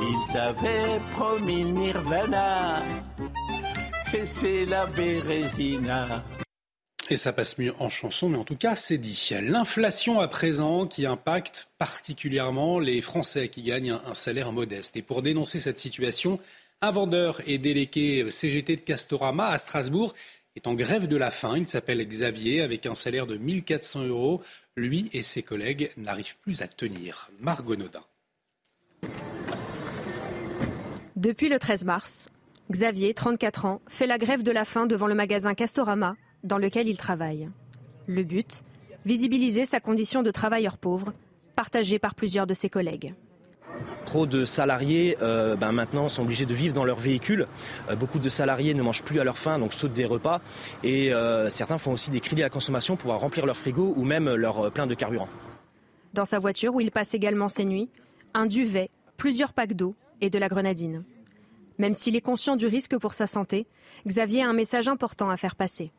Ils 0.00 0.36
avaient 0.36 1.00
promis 1.12 1.64
Nirvana. 1.64 2.82
Et 4.14 4.26
c'est 4.26 4.64
la 4.64 4.86
Bérésina. 4.86 6.24
Et 7.10 7.16
ça 7.16 7.32
passe 7.32 7.58
mieux 7.58 7.74
en 7.78 7.88
chanson, 7.88 8.28
mais 8.28 8.38
en 8.38 8.44
tout 8.44 8.56
cas, 8.56 8.74
c'est 8.74 8.98
dit. 8.98 9.30
L'inflation 9.40 10.20
à 10.20 10.28
présent 10.28 10.86
qui 10.86 11.06
impacte 11.06 11.68
particulièrement 11.78 12.78
les 12.78 13.00
Français 13.00 13.48
qui 13.48 13.62
gagnent 13.62 13.98
un, 14.04 14.14
salaire 14.14 14.52
modeste. 14.52 14.96
Et 14.96 15.02
pour 15.02 15.22
dénoncer 15.22 15.58
cette 15.58 15.78
situation, 15.78 16.38
un 16.82 16.90
vendeur 16.90 17.40
et 17.46 17.58
délégué 17.58 18.30
CGT 18.30 18.76
de 18.76 18.80
Castorama 18.82 19.48
à 19.48 19.58
Strasbourg 19.58 20.14
est 20.58 20.66
en 20.66 20.74
grève 20.74 21.06
de 21.06 21.16
la 21.16 21.30
faim. 21.30 21.54
Il 21.56 21.68
s'appelle 21.68 22.04
Xavier 22.04 22.62
avec 22.62 22.84
un 22.84 22.96
salaire 22.96 23.28
de 23.28 23.36
1400 23.36 24.06
euros. 24.06 24.42
Lui 24.76 25.08
et 25.12 25.22
ses 25.22 25.42
collègues 25.42 25.92
n'arrivent 25.96 26.36
plus 26.42 26.62
à 26.62 26.66
tenir. 26.66 27.30
Margot 27.40 27.76
Nodin. 27.76 28.02
Depuis 31.14 31.48
le 31.48 31.60
13 31.60 31.84
mars, 31.84 32.28
Xavier, 32.72 33.14
34 33.14 33.66
ans, 33.66 33.80
fait 33.88 34.08
la 34.08 34.18
grève 34.18 34.42
de 34.42 34.50
la 34.50 34.64
faim 34.64 34.86
devant 34.86 35.06
le 35.06 35.14
magasin 35.14 35.54
Castorama 35.54 36.16
dans 36.42 36.58
lequel 36.58 36.88
il 36.88 36.96
travaille. 36.96 37.48
Le 38.06 38.24
but 38.24 38.62
Visibiliser 39.06 39.64
sa 39.64 39.78
condition 39.78 40.24
de 40.24 40.30
travailleur 40.32 40.76
pauvre, 40.76 41.14
partagée 41.54 42.00
par 42.00 42.16
plusieurs 42.16 42.48
de 42.48 42.52
ses 42.52 42.68
collègues. 42.68 43.14
Trop 44.08 44.24
de 44.24 44.46
salariés 44.46 45.18
euh, 45.20 45.54
ben 45.54 45.70
maintenant 45.70 46.08
sont 46.08 46.22
obligés 46.22 46.46
de 46.46 46.54
vivre 46.54 46.72
dans 46.72 46.86
leur 46.86 46.98
véhicule. 46.98 47.46
Euh, 47.90 47.94
beaucoup 47.94 48.18
de 48.18 48.30
salariés 48.30 48.72
ne 48.72 48.80
mangent 48.80 49.02
plus 49.02 49.20
à 49.20 49.24
leur 49.24 49.36
faim, 49.36 49.58
donc 49.58 49.74
sautent 49.74 49.92
des 49.92 50.06
repas. 50.06 50.40
Et 50.82 51.12
euh, 51.12 51.50
certains 51.50 51.76
font 51.76 51.92
aussi 51.92 52.08
des 52.08 52.20
crédits 52.20 52.40
à 52.40 52.46
la 52.46 52.48
consommation 52.48 52.96
pour 52.96 53.12
remplir 53.12 53.44
leur 53.44 53.54
frigo 53.54 53.92
ou 53.98 54.04
même 54.06 54.34
leur 54.34 54.72
plein 54.72 54.86
de 54.86 54.94
carburant. 54.94 55.28
Dans 56.14 56.24
sa 56.24 56.38
voiture, 56.38 56.74
où 56.74 56.80
il 56.80 56.90
passe 56.90 57.12
également 57.12 57.50
ses 57.50 57.66
nuits, 57.66 57.90
un 58.32 58.46
duvet, 58.46 58.88
plusieurs 59.18 59.52
packs 59.52 59.74
d'eau 59.74 59.94
et 60.22 60.30
de 60.30 60.38
la 60.38 60.48
grenadine. 60.48 61.04
Même 61.76 61.92
s'il 61.92 62.16
est 62.16 62.22
conscient 62.22 62.56
du 62.56 62.66
risque 62.66 62.96
pour 62.96 63.12
sa 63.12 63.26
santé, 63.26 63.66
Xavier 64.06 64.42
a 64.42 64.48
un 64.48 64.54
message 64.54 64.88
important 64.88 65.28
à 65.28 65.36
faire 65.36 65.54
passer. 65.54 65.92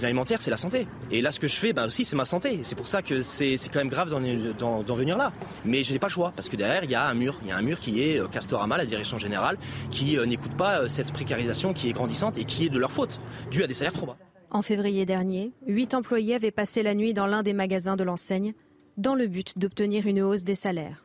L'alimentaire, 0.00 0.40
c'est 0.40 0.50
la 0.50 0.56
santé. 0.56 0.86
Et 1.10 1.20
là, 1.20 1.30
ce 1.30 1.40
que 1.40 1.48
je 1.48 1.56
fais, 1.56 1.72
bah 1.72 1.86
aussi, 1.86 2.04
c'est 2.04 2.16
ma 2.16 2.24
santé. 2.24 2.60
C'est 2.62 2.76
pour 2.76 2.88
ça 2.88 3.02
que 3.02 3.22
c'est 3.22 3.56
quand 3.72 3.80
même 3.80 3.88
grave 3.88 4.10
d'en 4.10 4.94
venir 4.94 5.16
là. 5.16 5.32
Mais 5.64 5.82
je 5.82 5.92
n'ai 5.92 5.98
pas 5.98 6.06
le 6.06 6.12
choix, 6.12 6.32
parce 6.34 6.48
que 6.48 6.56
derrière, 6.56 6.84
il 6.84 6.90
y 6.90 6.94
a 6.94 7.06
un 7.06 7.14
mur. 7.14 7.38
Il 7.42 7.48
y 7.48 7.52
a 7.52 7.56
un 7.56 7.62
mur 7.62 7.80
qui 7.80 8.02
est 8.02 8.18
euh, 8.18 8.28
Castorama, 8.28 8.76
la 8.76 8.86
direction 8.86 9.18
générale, 9.18 9.58
qui 9.90 10.16
euh, 10.16 10.26
n'écoute 10.26 10.54
pas 10.54 10.80
euh, 10.80 10.88
cette 10.88 11.12
précarisation 11.12 11.72
qui 11.72 11.88
est 11.88 11.92
grandissante 11.92 12.38
et 12.38 12.44
qui 12.44 12.66
est 12.66 12.68
de 12.68 12.78
leur 12.78 12.92
faute, 12.92 13.20
due 13.50 13.62
à 13.62 13.66
des 13.66 13.74
salaires 13.74 13.92
trop 13.92 14.06
bas. 14.06 14.16
En 14.50 14.62
février 14.62 15.06
dernier, 15.06 15.52
huit 15.66 15.94
employés 15.94 16.34
avaient 16.34 16.50
passé 16.50 16.82
la 16.82 16.94
nuit 16.94 17.14
dans 17.14 17.26
l'un 17.26 17.42
des 17.42 17.52
magasins 17.52 17.96
de 17.96 18.02
l'enseigne, 18.04 18.54
dans 18.96 19.14
le 19.14 19.26
but 19.26 19.58
d'obtenir 19.58 20.06
une 20.06 20.20
hausse 20.22 20.44
des 20.44 20.54
salaires. 20.54 21.04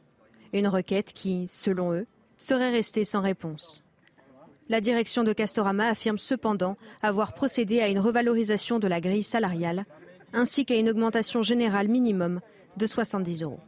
Une 0.54 0.68
requête 0.68 1.14
qui, 1.14 1.48
selon 1.48 1.94
eux, 1.94 2.06
serait 2.38 2.72
restée 2.72 3.06
sans 3.06 3.22
réponse. 3.22 3.85
La 4.68 4.82
direction 4.82 5.24
de 5.24 5.32
Castorama 5.32 5.88
affirme 5.88 6.18
cependant 6.18 6.76
avoir 7.02 7.34
procédé 7.34 7.82
à 7.82 7.88
une 7.88 8.00
revalorisation 8.00 8.80
de 8.80 8.88
la 8.88 9.00
grille 9.00 9.24
salariale 9.24 9.86
ainsi 10.36 10.66
qu'à 10.66 10.76
une 10.76 10.90
augmentation 10.90 11.42
générale 11.42 11.88
minimum 11.88 12.42
de 12.78 12.88
70 12.88 13.44
euros. 13.44 13.60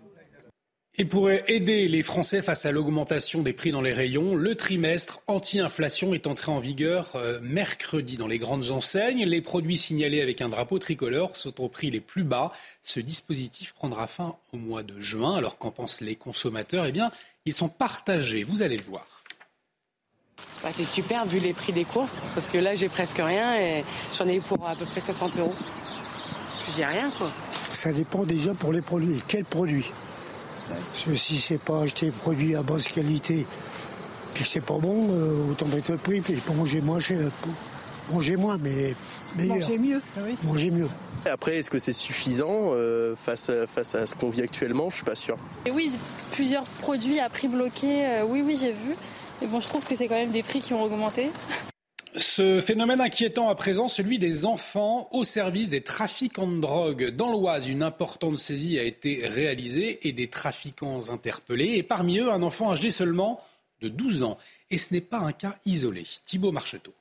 Et 1.00 1.06
pour 1.06 1.30
aider 1.30 1.88
les 1.88 2.02
Français 2.02 2.42
face 2.42 2.66
à 2.66 2.72
l'augmentation 2.72 3.44
des 3.44 3.54
prix 3.54 3.70
dans 3.70 3.84
les 3.84 3.94
rayons, 3.94 4.34
le 4.34 4.56
trimestre 4.56 5.20
anti-inflation 5.28 6.16
est 6.16 6.26
entré 6.26 6.52
en 6.52 6.60
vigueur 6.60 7.12
euh, 7.16 7.40
mercredi 7.44 8.16
dans 8.16 8.26
les 8.26 8.40
grandes 8.40 8.72
enseignes. 8.72 9.24
Les 9.24 9.42
produits 9.42 9.78
signalés 9.78 10.22
avec 10.22 10.42
un 10.42 10.50
drapeau 10.50 10.80
tricolore 10.80 11.38
sont 11.38 11.62
au 11.62 11.70
prix 11.70 11.92
les 11.92 12.00
plus 12.00 12.24
bas. 12.24 12.52
Ce 12.82 13.00
dispositif 13.00 13.74
prendra 13.74 14.08
fin 14.08 14.38
au 14.54 14.58
mois 14.58 14.82
de 14.82 15.00
juin. 15.00 15.36
Alors 15.36 15.60
qu'en 15.60 15.70
pensent 15.70 16.02
les 16.02 16.16
consommateurs 16.16 16.88
Eh 16.88 16.92
bien, 16.92 17.12
ils 17.46 17.54
sont 17.54 17.70
partagés. 17.70 18.42
Vous 18.42 18.64
allez 18.64 18.78
le 18.78 18.84
voir. 18.84 19.24
Bah, 20.64 20.70
c'est 20.72 20.84
super 20.84 21.26
vu 21.26 21.40
les 21.40 21.54
prix 21.54 21.72
des 21.72 21.86
courses, 21.86 22.20
parce 22.34 22.48
que 22.48 22.58
là 22.58 22.74
j'ai 22.74 22.90
presque 22.90 23.18
rien 23.18 23.56
et 23.60 23.84
j'en 24.18 24.26
ai 24.26 24.40
pour 24.40 24.68
à 24.68 24.76
peu 24.76 24.86
près 24.86 25.02
60 25.02 25.38
euros. 25.38 25.54
j'ai 26.76 26.86
rien 26.86 27.10
quoi. 27.18 27.32
Ça 27.74 27.92
dépend 27.94 28.24
déjà 28.24 28.54
pour 28.54 28.74
les 28.74 28.82
produits. 28.82 29.22
Quels 29.28 29.46
produits 29.46 29.92
Parce 30.68 31.04
que 31.06 31.14
si 31.14 31.38
c'est 31.38 31.62
pas 31.62 31.84
acheter 31.84 32.08
des 32.08 32.12
produits 32.12 32.56
à 32.56 32.64
basse 32.64 32.88
qualité, 32.88 33.46
puis 34.34 34.46
c'est 34.46 34.62
pas 34.62 34.80
bon, 34.80 35.08
euh, 35.12 35.52
autant 35.52 35.68
mettre 35.68 35.92
le 35.92 35.98
prix, 35.98 36.22
puis 36.22 36.34
pour 36.34 36.56
manger 36.56 36.82
moins 36.82 37.00
cher, 37.00 37.30
manger 38.12 38.36
moins, 38.36 38.58
mais 38.60 38.96
meilleur. 39.36 39.58
Manger 39.58 39.78
mieux, 39.78 40.02
ah 40.18 40.22
oui. 40.26 40.36
Manger 40.44 40.72
mieux. 40.72 40.90
Après, 41.26 41.58
est-ce 41.58 41.70
que 41.70 41.80
c'est 41.80 41.94
suffisant 41.94 42.72
euh, 42.74 43.16
face, 43.16 43.50
à, 43.50 43.68
face 43.68 43.94
à 43.96 44.08
ce 44.08 44.16
qu'on 44.16 44.30
vit 44.30 44.42
actuellement? 44.42 44.90
Je 44.90 44.96
suis 44.96 45.04
pas 45.06 45.16
sûr. 45.16 45.38
Et 45.66 45.72
oui, 45.72 45.92
plusieurs 46.32 46.64
produits 46.64 47.20
à 47.20 47.30
prix 47.30 47.48
bloqué, 47.48 48.06
euh, 48.06 48.24
oui, 48.28 48.42
oui, 48.46 48.58
j'ai 48.60 48.72
vu. 48.72 48.96
Et 49.42 49.46
bon, 49.46 49.60
je 49.60 49.68
trouve 49.68 49.86
que 49.86 49.96
c'est 49.96 50.08
quand 50.08 50.16
même 50.16 50.32
des 50.32 50.44
prix 50.44 50.62
qui 50.62 50.74
ont 50.74 50.84
augmenté. 50.84 51.30
Ce 52.16 52.60
phénomène 52.60 53.00
inquiétant 53.00 53.50
à 53.50 53.56
présent, 53.56 53.88
celui 53.88 54.18
des 54.18 54.46
enfants 54.46 55.08
au 55.12 55.24
service 55.24 55.70
des 55.70 55.82
trafiquants 55.82 56.48
de 56.48 56.60
drogue. 56.60 57.10
Dans 57.12 57.32
l'Oise, 57.32 57.68
une 57.68 57.84
importante 57.84 58.40
saisie 58.40 58.80
a 58.80 58.84
été 58.84 59.28
réalisée 59.28 60.08
et 60.08 60.14
des 60.14 60.28
trafiquants 60.28 61.10
interpellés. 61.10 61.74
Et 61.76 61.84
parmi 61.84 62.18
eux, 62.18 62.32
un 62.32 62.42
enfant 62.42 62.72
âgé 62.72 62.90
seulement 62.90 63.40
de 63.82 63.90
12 63.90 64.24
ans. 64.24 64.40
Et 64.72 64.80
ce 64.80 64.96
n'est 64.96 65.02
pas 65.02 65.20
un 65.20 65.32
cas 65.32 65.56
isolé. 65.66 66.04
Thibault 66.26 66.52
Marcheteau. 66.52 66.94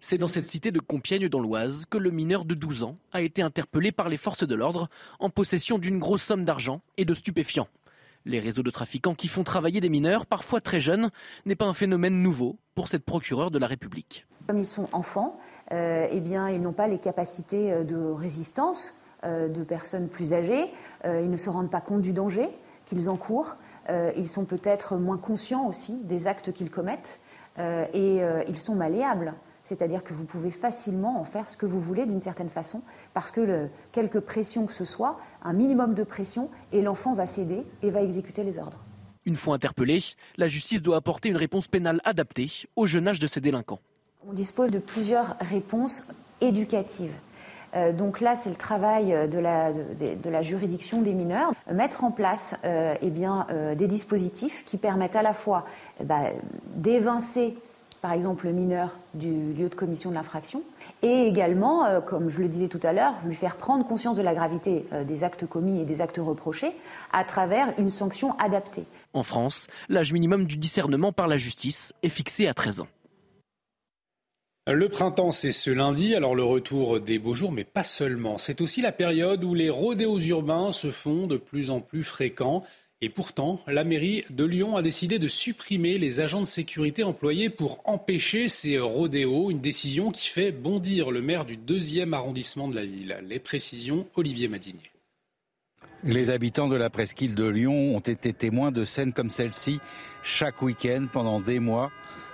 C'est 0.00 0.18
dans 0.18 0.28
cette 0.28 0.46
cité 0.46 0.70
de 0.70 0.80
Compiègne 0.80 1.28
dans 1.28 1.40
l'Oise 1.40 1.84
que 1.88 1.98
le 1.98 2.10
mineur 2.10 2.44
de 2.44 2.54
12 2.54 2.84
ans 2.84 2.96
a 3.12 3.20
été 3.20 3.42
interpellé 3.42 3.92
par 3.92 4.08
les 4.08 4.18
forces 4.18 4.46
de 4.46 4.54
l'ordre 4.54 4.88
en 5.18 5.28
possession 5.28 5.78
d'une 5.78 5.98
grosse 5.98 6.22
somme 6.22 6.44
d'argent 6.44 6.80
et 6.96 7.04
de 7.04 7.14
stupéfiants. 7.14 7.68
Les 8.26 8.40
réseaux 8.40 8.62
de 8.62 8.70
trafiquants 8.70 9.14
qui 9.14 9.28
font 9.28 9.44
travailler 9.44 9.80
des 9.80 9.90
mineurs, 9.90 10.24
parfois 10.24 10.60
très 10.60 10.80
jeunes, 10.80 11.10
n'est 11.44 11.56
pas 11.56 11.66
un 11.66 11.74
phénomène 11.74 12.22
nouveau 12.22 12.56
pour 12.74 12.88
cette 12.88 13.04
procureure 13.04 13.50
de 13.50 13.58
la 13.58 13.66
République. 13.66 14.26
Comme 14.46 14.58
ils 14.58 14.66
sont 14.66 14.88
enfants, 14.92 15.38
euh, 15.72 16.06
eh 16.10 16.20
bien, 16.20 16.48
ils 16.48 16.60
n'ont 16.60 16.72
pas 16.72 16.88
les 16.88 16.98
capacités 16.98 17.72
euh, 17.72 17.84
de 17.84 17.96
résistance 17.96 18.94
euh, 19.24 19.48
de 19.48 19.62
personnes 19.62 20.08
plus 20.08 20.32
âgées. 20.32 20.66
ils 21.04 21.30
ne 21.30 21.36
se 21.36 21.50
rendent 21.50 21.70
pas 21.70 21.82
compte 21.82 22.00
du 22.00 22.12
danger 22.12 22.48
qu'ils 22.86 23.10
encourent. 23.10 23.56
ils 24.16 24.28
sont 24.28 24.44
peut-être 24.46 24.96
moins 24.96 25.18
conscients 25.18 25.66
aussi 25.66 26.02
des 26.04 26.26
actes 26.26 26.52
qu'ils 26.52 26.70
commettent. 26.70 27.18
et 27.58 28.20
ils 28.48 28.58
sont 28.58 28.74
malléables. 28.74 29.34
C'est-à-dire 29.64 30.04
que 30.04 30.12
vous 30.12 30.24
pouvez 30.24 30.50
facilement 30.50 31.20
en 31.20 31.24
faire 31.24 31.48
ce 31.48 31.56
que 31.56 31.66
vous 31.66 31.80
voulez 31.80 32.04
d'une 32.04 32.20
certaine 32.20 32.50
façon, 32.50 32.82
parce 33.14 33.30
que 33.30 33.40
le, 33.40 33.68
quelque 33.92 34.18
pression 34.18 34.66
que 34.66 34.72
ce 34.72 34.84
soit, 34.84 35.18
un 35.42 35.54
minimum 35.54 35.94
de 35.94 36.04
pression, 36.04 36.50
et 36.72 36.82
l'enfant 36.82 37.14
va 37.14 37.26
céder 37.26 37.62
et 37.82 37.90
va 37.90 38.02
exécuter 38.02 38.44
les 38.44 38.58
ordres. 38.58 38.78
Une 39.26 39.36
fois 39.36 39.54
interpellé, 39.54 40.04
la 40.36 40.48
justice 40.48 40.82
doit 40.82 40.96
apporter 40.96 41.30
une 41.30 41.36
réponse 41.38 41.66
pénale 41.66 42.00
adaptée 42.04 42.50
au 42.76 42.86
jeune 42.86 43.08
âge 43.08 43.18
de 43.18 43.26
ces 43.26 43.40
délinquants. 43.40 43.80
On 44.28 44.34
dispose 44.34 44.70
de 44.70 44.78
plusieurs 44.78 45.36
réponses 45.40 46.08
éducatives. 46.42 47.14
Euh, 47.74 47.92
donc 47.92 48.20
là, 48.20 48.36
c'est 48.36 48.50
le 48.50 48.56
travail 48.56 49.28
de 49.28 49.38
la, 49.38 49.72
de, 49.72 50.30
la, 50.30 50.42
juridiction 50.42 51.02
des 51.02 51.12
mineurs, 51.12 51.52
mettre 51.72 52.04
en 52.04 52.10
place 52.10 52.56
euh, 52.64 52.94
eh 53.02 53.10
bien, 53.10 53.46
euh, 53.50 53.74
des 53.74 53.88
dispositifs 53.88 54.64
qui 54.64 54.76
permettent 54.76 55.16
à 55.16 55.22
la 55.22 55.32
fois 55.32 55.64
bah, 56.02 56.30
d'évincer 56.76 57.56
par 58.04 58.12
exemple 58.12 58.44
le 58.44 58.52
mineur 58.52 58.90
du 59.14 59.54
lieu 59.54 59.70
de 59.70 59.74
commission 59.74 60.10
de 60.10 60.14
l'infraction, 60.14 60.62
et 61.00 61.22
également, 61.22 61.86
euh, 61.86 62.02
comme 62.02 62.28
je 62.28 62.38
le 62.38 62.48
disais 62.48 62.68
tout 62.68 62.80
à 62.82 62.92
l'heure, 62.92 63.14
lui 63.24 63.34
faire 63.34 63.56
prendre 63.56 63.86
conscience 63.86 64.14
de 64.14 64.20
la 64.20 64.34
gravité 64.34 64.84
euh, 64.92 65.04
des 65.04 65.24
actes 65.24 65.46
commis 65.46 65.80
et 65.80 65.86
des 65.86 66.02
actes 66.02 66.20
reprochés 66.22 66.72
à 67.14 67.24
travers 67.24 67.72
une 67.78 67.88
sanction 67.88 68.38
adaptée. 68.38 68.84
En 69.14 69.22
France, 69.22 69.68
l'âge 69.88 70.12
minimum 70.12 70.44
du 70.44 70.58
discernement 70.58 71.12
par 71.12 71.28
la 71.28 71.38
justice 71.38 71.94
est 72.02 72.10
fixé 72.10 72.46
à 72.46 72.52
13 72.52 72.82
ans. 72.82 72.88
Le 74.70 74.90
printemps, 74.90 75.30
c'est 75.30 75.52
ce 75.52 75.70
lundi, 75.70 76.14
alors 76.14 76.34
le 76.34 76.44
retour 76.44 77.00
des 77.00 77.18
beaux 77.18 77.32
jours, 77.32 77.52
mais 77.52 77.64
pas 77.64 77.84
seulement. 77.84 78.36
C'est 78.36 78.60
aussi 78.60 78.82
la 78.82 78.92
période 78.92 79.42
où 79.44 79.54
les 79.54 79.70
rodéos 79.70 80.18
urbains 80.18 80.72
se 80.72 80.90
font 80.90 81.26
de 81.26 81.38
plus 81.38 81.70
en 81.70 81.80
plus 81.80 82.04
fréquents. 82.04 82.64
Et 83.04 83.10
pourtant, 83.10 83.60
la 83.66 83.84
mairie 83.84 84.24
de 84.30 84.44
Lyon 84.44 84.78
a 84.78 84.82
décidé 84.82 85.18
de 85.18 85.28
supprimer 85.28 85.98
les 85.98 86.20
agents 86.20 86.40
de 86.40 86.46
sécurité 86.46 87.04
employés 87.04 87.50
pour 87.50 87.82
empêcher 87.84 88.48
ces 88.48 88.78
rodéos, 88.78 89.50
une 89.50 89.60
décision 89.60 90.10
qui 90.10 90.30
fait 90.30 90.52
bondir 90.52 91.10
le 91.10 91.20
maire 91.20 91.44
du 91.44 91.58
deuxième 91.58 92.14
arrondissement 92.14 92.66
de 92.66 92.76
la 92.76 92.86
ville. 92.86 93.18
Les 93.28 93.38
précisions, 93.38 94.06
Olivier 94.14 94.48
Madinier. 94.48 94.90
Les 96.02 96.30
habitants 96.30 96.66
de 96.66 96.76
la 96.76 96.88
presqu'île 96.88 97.34
de 97.34 97.44
Lyon 97.44 97.94
ont 97.94 98.00
été 98.00 98.32
témoins 98.32 98.72
de 98.72 98.86
scènes 98.86 99.12
comme 99.12 99.28
celle-ci 99.28 99.80
chaque 100.22 100.62
week-end 100.62 101.06
pendant 101.12 101.42
des 101.42 101.58
mois. 101.58 101.92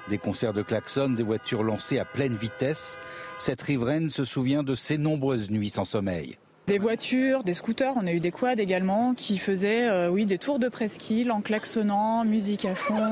Des 0.09 0.19
concerts 0.19 0.53
de 0.53 0.63
klaxons, 0.63 1.11
des 1.11 1.25
voitures 1.25 1.65
lancées 1.65 1.99
à 1.99 2.05
pleine 2.05 2.37
vitesse. 2.37 2.97
Cette 3.39 3.63
riveraine 3.63 4.09
se 4.09 4.25
souvient 4.25 4.63
de 4.63 4.77
ses 4.77 4.99
nombreuses 4.99 5.51
nuits 5.51 5.71
sans 5.71 5.85
sommeil. 5.85 6.37
Des 6.71 6.79
voitures, 6.79 7.43
des 7.43 7.55
scooters, 7.55 7.95
on 7.97 8.07
a 8.07 8.13
eu 8.13 8.21
des 8.21 8.31
quads 8.31 8.61
également 8.61 9.13
qui 9.15 9.39
faisaient 9.39 9.89
euh, 9.89 10.09
oui, 10.09 10.25
des 10.25 10.39
tours 10.39 10.61
de 10.61 10.69
presqu'île 10.69 11.33
en 11.33 11.41
klaxonnant, 11.41 12.25
musique 12.25 12.65
à 12.65 12.77
fond, 12.77 13.11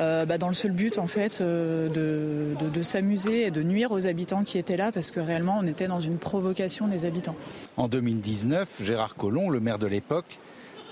euh, 0.00 0.24
bah, 0.24 0.38
dans 0.38 0.48
le 0.48 0.54
seul 0.54 0.70
but 0.70 0.98
en 0.98 1.06
fait 1.06 1.42
euh, 1.42 1.90
de, 1.90 2.82
s'amuser 2.82 3.48
et 3.48 3.50
de 3.50 3.62
nuire 3.62 3.92
aux 3.92 4.06
habitants 4.06 4.44
qui 4.44 4.56
étaient 4.56 4.78
là 4.78 4.92
parce 4.92 5.10
que 5.10 5.20
réellement 5.20 5.58
on 5.60 5.66
était 5.66 5.88
dans 5.88 6.00
une 6.00 6.16
provocation 6.16 6.88
des 6.88 7.04
habitants. 7.04 7.36
En 7.76 7.86
2019, 7.86 8.82
Gérard 8.82 9.14
Collomb, 9.14 9.50
le 9.50 9.60
maire 9.60 9.78
de 9.78 9.86
l'époque, 9.86 10.38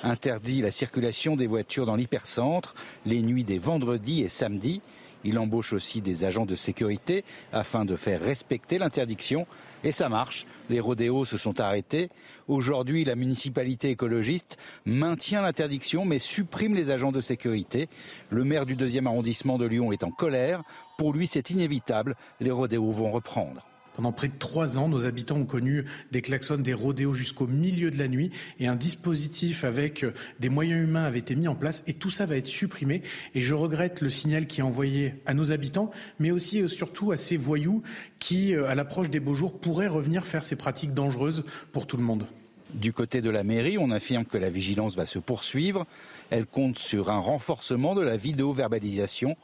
interdit 0.03 0.61
la 0.61 0.71
circulation 0.71 1.37
des 1.37 1.47
voitures 1.47 1.87
dans 1.87 1.97
l'hypercentre 1.97 2.75
les 3.07 3.23
nuits 3.23 3.45
des 3.45 3.59
vendredis 3.59 4.23
et 4.23 4.29
samedis. 4.29 4.83
Il 5.25 5.39
embauche 5.39 5.73
aussi 5.73 6.01
des 6.01 6.25
agents 6.25 6.47
de 6.47 6.55
sécurité 6.55 7.25
afin 7.53 7.85
de 7.85 7.97
faire 7.97 8.21
respecter 8.21 8.79
l'interdiction. 8.79 9.47
Et 9.83 9.93
ça 9.93 10.09
marche. 10.09 10.47
Les 10.71 10.81
rodéos 10.81 11.25
se 11.25 11.39
sont 11.39 11.61
arrêtés. 11.61 12.11
Aujourd'hui, 12.49 13.05
la 13.05 13.17
municipalité 13.17 13.91
écologiste 13.91 14.57
maintient 14.85 15.43
l'interdiction 15.43 16.05
mais 16.05 16.19
supprime 16.19 16.75
les 16.75 16.91
agents 16.91 17.13
de 17.13 17.21
sécurité. 17.21 17.89
Le 18.31 18.45
maire 18.45 18.67
du 18.67 18.77
deuxième 18.77 19.07
arrondissement 19.07 19.59
de 19.59 19.67
Lyon 19.67 19.93
est 19.93 20.05
en 20.05 20.11
colère. 20.11 20.63
Pour 20.99 21.13
lui, 21.13 21.27
c'est 21.27 21.51
inévitable. 21.51 22.17
Les 22.41 22.51
rodéos 22.51 22.91
vont 22.91 23.11
reprendre. 23.11 23.67
Pendant 23.95 24.11
près 24.11 24.27
de 24.27 24.39
trois 24.39 24.77
ans, 24.77 24.89
nos 24.89 25.07
habitants 25.07 25.37
ont 25.37 25.45
connu 25.45 25.85
des 26.11 26.21
klaxons, 26.21 26.57
des 26.57 26.75
rodéos 26.75 27.15
jusqu'au 27.15 27.47
milieu 27.47 27.93
de 27.93 27.99
la 27.99 28.09
nuit 28.09 28.33
et 28.59 28.67
un 28.67 28.75
dispositif 28.75 29.63
avec 29.63 30.03
euh, 30.03 30.13
des 30.41 30.49
moyens 30.49 30.83
humains 30.83 31.05
avait 31.05 31.21
été 31.21 31.37
mis 31.37 31.47
en 31.47 31.55
place 31.55 31.85
et 31.87 31.95
tout 31.95 32.11
ça 32.11 32.27
va 32.27 32.37
être 32.37 32.49
supprimé. 32.49 33.03
Et 33.37 33.43
je 33.43 33.55
regrette 33.55 34.01
le 34.01 34.11
signal 34.11 34.47
qui 34.47 34.61
est 34.61 34.65
envoyé 34.65 35.15
à 35.27 35.35
nos 35.35 35.53
habitants, 35.53 35.93
mais 36.19 36.33
aussi 36.33 36.59
et 36.59 36.69
surtout 36.69 37.13
à 37.13 37.17
ces 37.17 37.37
voyous 37.37 37.83
qui, 38.19 38.55
euh, 38.55 38.69
à 38.69 38.75
l'approche 38.75 39.11
des 39.11 39.21
beaux 39.21 39.35
jours, 39.35 39.59
pourraient 39.61 39.87
revenir 39.87 40.27
faire 40.27 40.43
ces 40.43 40.57
pratiques 40.57 40.93
dangereuses 40.93 41.45
pour 41.71 41.87
tout 41.87 41.97
le 41.97 42.03
monde. 42.03 42.27
Du 42.75 42.93
côté 42.93 43.21
de 43.21 43.31
la 43.31 43.45
mairie, 43.45 43.79
on 43.79 43.93
affirme 43.93 44.25
que 44.25 44.39
la 44.39 44.51
vigilance 44.51 44.97
va 44.97 45.07
se 45.07 45.21
poursuivre. 45.21 45.87
Elle 46.31 46.47
compte 46.47 46.81
sur 46.81 47.13
un 47.13 47.19
renforcement 47.19 47.95
de 47.95 48.03
la 48.03 48.17
vidéo-verbalisation. 48.17 49.37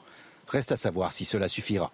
Reste 0.48 0.72
à 0.72 0.76
savoir 0.76 1.12
si 1.12 1.24
cela 1.24 1.46
suffira. 1.46 1.92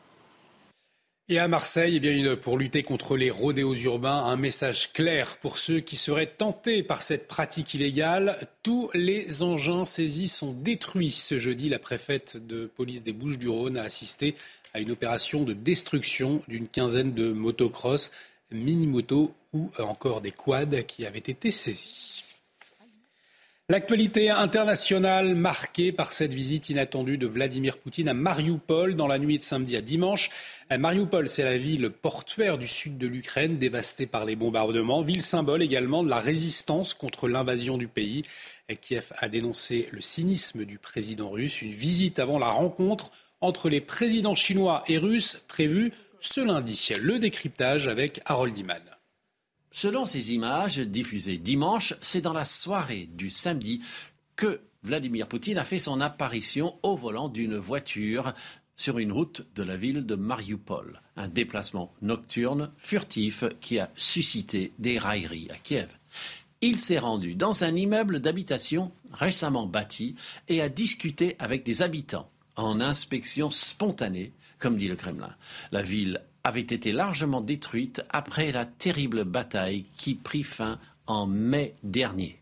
Et 1.29 1.41
à 1.41 1.49
Marseille, 1.49 1.97
eh 1.97 2.01
bien, 2.01 2.37
pour 2.37 2.57
lutter 2.57 2.85
contre 2.85 3.17
les 3.17 3.31
rodéos 3.31 3.75
urbains, 3.75 4.27
un 4.27 4.37
message 4.37 4.93
clair 4.93 5.39
pour 5.39 5.59
ceux 5.59 5.81
qui 5.81 5.97
seraient 5.97 6.29
tentés 6.29 6.85
par 6.85 7.03
cette 7.03 7.27
pratique 7.27 7.75
illégale. 7.75 8.47
Tous 8.63 8.91
les 8.95 9.43
engins 9.43 9.85
saisis 9.85 10.29
sont 10.29 10.53
détruits. 10.53 11.11
Ce 11.11 11.37
jeudi, 11.37 11.69
la 11.69 11.81
préfète 11.81 12.37
de 12.47 12.67
police 12.67 13.03
des 13.03 13.13
Bouches-du-Rhône 13.13 13.77
a 13.77 13.83
assisté 13.83 14.37
à 14.73 14.79
une 14.79 14.93
opération 14.93 15.43
de 15.43 15.53
destruction 15.53 16.43
d'une 16.47 16.69
quinzaine 16.69 17.13
de 17.13 17.33
motocross, 17.33 18.13
mini-motos 18.53 19.35
ou 19.53 19.73
encore 19.81 20.21
des 20.21 20.31
quads 20.31 20.85
qui 20.87 21.07
avaient 21.07 21.19
été 21.19 21.51
saisis. 21.51 22.16
L'actualité 23.69 24.31
internationale 24.31 25.35
marquée 25.35 25.91
par 25.91 26.13
cette 26.13 26.33
visite 26.33 26.71
inattendue 26.71 27.19
de 27.19 27.27
Vladimir 27.27 27.79
Poutine 27.79 28.09
à 28.09 28.15
Mariupol 28.15 28.95
dans 28.95 29.09
la 29.09 29.19
nuit 29.19 29.39
de 29.39 29.43
samedi 29.43 29.75
à 29.75 29.81
dimanche. 29.81 30.31
Mariupol, 30.71 31.29
c'est 31.29 31.43
la 31.43 31.59
ville 31.59 31.91
portuaire 31.91 32.59
du 32.59 32.69
sud 32.69 32.97
de 32.97 33.09
l'Ukraine 33.09 33.59
dévastée 33.59 34.07
par 34.07 34.25
les 34.25 34.37
bombardements, 34.37 35.03
ville 35.03 35.21
symbole 35.21 35.65
également 35.65 36.05
de 36.05 36.09
la 36.09 36.21
résistance 36.21 36.95
contre 36.95 37.27
l'invasion 37.27 37.77
du 37.77 37.89
pays. 37.89 38.23
Kiev 38.81 39.13
a 39.19 39.29
dénoncé 39.29 39.89
le 39.91 40.01
cynisme 40.01 40.65
du 40.65 40.79
président 40.79 41.31
russe, 41.31 41.61
une 41.61 41.73
visite 41.73 42.21
avant 42.21 42.39
la 42.39 42.51
rencontre 42.51 43.11
entre 43.41 43.69
les 43.69 43.81
présidents 43.81 44.37
chinois 44.37 44.85
et 44.87 44.97
russes 44.97 45.43
prévue 45.49 45.93
ce 46.21 46.41
lundi. 46.41 46.91
Le 47.03 47.19
décryptage 47.19 47.89
avec 47.89 48.21
Harold 48.27 48.57
Iman. 48.57 48.96
Selon 49.77 50.07
ces 50.07 50.33
images 50.33 50.79
diffusées 50.79 51.37
dimanche, 51.37 51.93
c'est 52.01 52.23
dans 52.23 52.33
la 52.33 52.47
soirée 52.47 53.11
du 53.13 53.29
samedi 53.29 53.83
que 54.35 54.63
Vladimir 54.83 55.29
Poutine 55.29 55.59
a 55.59 55.65
fait 55.65 55.79
son 55.79 56.01
apparition 56.01 56.79
au 56.83 56.97
volant 56.97 57.29
d'une 57.29 57.57
voiture 57.57 58.33
sur 58.75 58.97
une 58.99 59.13
route 59.13 59.45
de 59.55 59.63
la 59.63 59.77
ville 59.77 60.07
de 60.07 60.15
Mariupol. 60.15 61.03
Un 61.17 61.29
déplacement 61.29 61.93
nocturne, 62.01 62.71
furtif, 62.79 63.45
qui 63.61 63.79
a 63.79 63.91
suscité 63.97 64.73
des 64.79 64.97
railleries 64.97 65.49
à 65.51 65.57
Kiev. 65.57 65.91
Il 66.63 66.79
s'est 66.79 66.99
rendu 66.99 67.35
dans 67.35 67.63
un 67.63 67.77
immeuble 67.77 68.21
d'habitation 68.21 68.93
récemment 69.13 69.67
bâti 69.67 70.15
et 70.49 70.63
a 70.63 70.71
discuté 70.71 71.37
avec 71.39 71.65
des 71.65 71.83
habitants 71.83 72.31
en 72.57 72.81
inspection 72.81 73.51
spontanée, 73.51 74.33
comme 74.59 74.79
dit 74.79 74.89
le 74.89 74.97
Kremlin. 74.97 75.37
La 75.71 75.83
ville 75.83 76.23
avait 76.47 76.61
été 76.61 76.93
largement 76.93 77.41
détruite 77.41 78.05
après 78.11 78.53
la 78.53 78.65
terrible 78.65 79.25
bataille 79.25 79.85
qui 79.97 80.15
prit 80.15 80.45
fin 80.45 80.79
en 81.09 81.27
mai 81.27 81.75
dernier. 81.83 82.39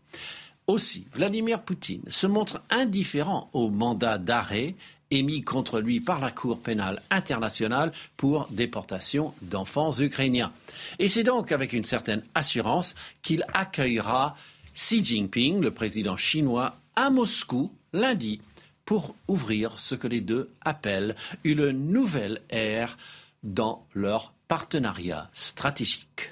Aussi, 0.67 1.07
Vladimir 1.11 1.61
Poutine 1.61 2.03
se 2.09 2.27
montre 2.27 2.61
indifférent 2.69 3.49
au 3.53 3.71
mandat 3.71 4.19
d'arrêt 4.19 4.75
émis 5.09 5.41
contre 5.41 5.79
lui 5.79 5.99
par 6.01 6.19
la 6.19 6.29
Cour 6.29 6.59
pénale 6.59 7.01
internationale 7.09 7.91
pour 8.15 8.47
déportation 8.51 9.33
d'enfants 9.41 9.91
ukrainiens. 9.99 10.53
Et 10.99 11.09
c'est 11.09 11.23
donc 11.23 11.51
avec 11.51 11.73
une 11.73 11.83
certaine 11.83 12.23
assurance 12.35 12.93
qu'il 13.23 13.43
accueillera 13.53 14.35
Xi 14.75 15.03
Jinping, 15.03 15.61
le 15.61 15.71
président 15.71 16.17
chinois, 16.17 16.77
à 16.95 17.09
Moscou 17.09 17.73
lundi 17.91 18.39
pour 18.85 19.15
ouvrir 19.27 19.79
ce 19.79 19.95
que 19.95 20.07
les 20.07 20.21
deux 20.21 20.51
appellent 20.61 21.15
une 21.43 21.71
nouvelle 21.71 22.41
ère 22.51 22.97
dans 23.45 23.87
leur 23.93 24.33
partenariat 24.49 25.29
stratégique. 25.31 26.31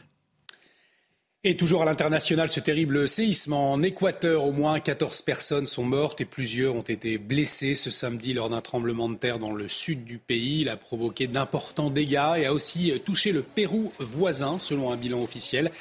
Et 1.45 1.57
toujours 1.57 1.81
à 1.81 1.85
l'international, 1.85 2.47
ce 2.47 2.61
terrible 2.61 3.07
séisme 3.07 3.51
en 3.51 3.83
Équateur, 3.83 4.45
au 4.45 4.53
moins 4.53 4.79
14 4.79 5.23
personnes 5.23 5.67
sont 5.67 5.83
mortes 5.83 6.21
et 6.21 6.25
plusieurs 6.25 6.73
ont 6.73 6.83
été 6.83 7.17
blessées 7.17 7.75
ce 7.75 7.91
samedi 7.91 8.33
lors 8.33 8.49
d'un 8.49 8.61
tremblement 8.61 9.09
de 9.09 9.15
terre 9.15 9.39
dans 9.39 9.51
le 9.51 9.67
sud 9.67 10.05
du 10.05 10.19
pays. 10.19 10.61
Il 10.61 10.69
a 10.69 10.77
provoqué 10.77 11.27
d'importants 11.27 11.89
dégâts 11.89 12.37
et 12.37 12.45
a 12.45 12.53
aussi 12.53 12.93
touché 13.03 13.33
le 13.33 13.43
Pérou 13.43 13.91
voisin, 13.99 14.57
selon 14.57 14.89
un 14.91 14.95
bilan 14.95 15.21
officiel. 15.21 15.71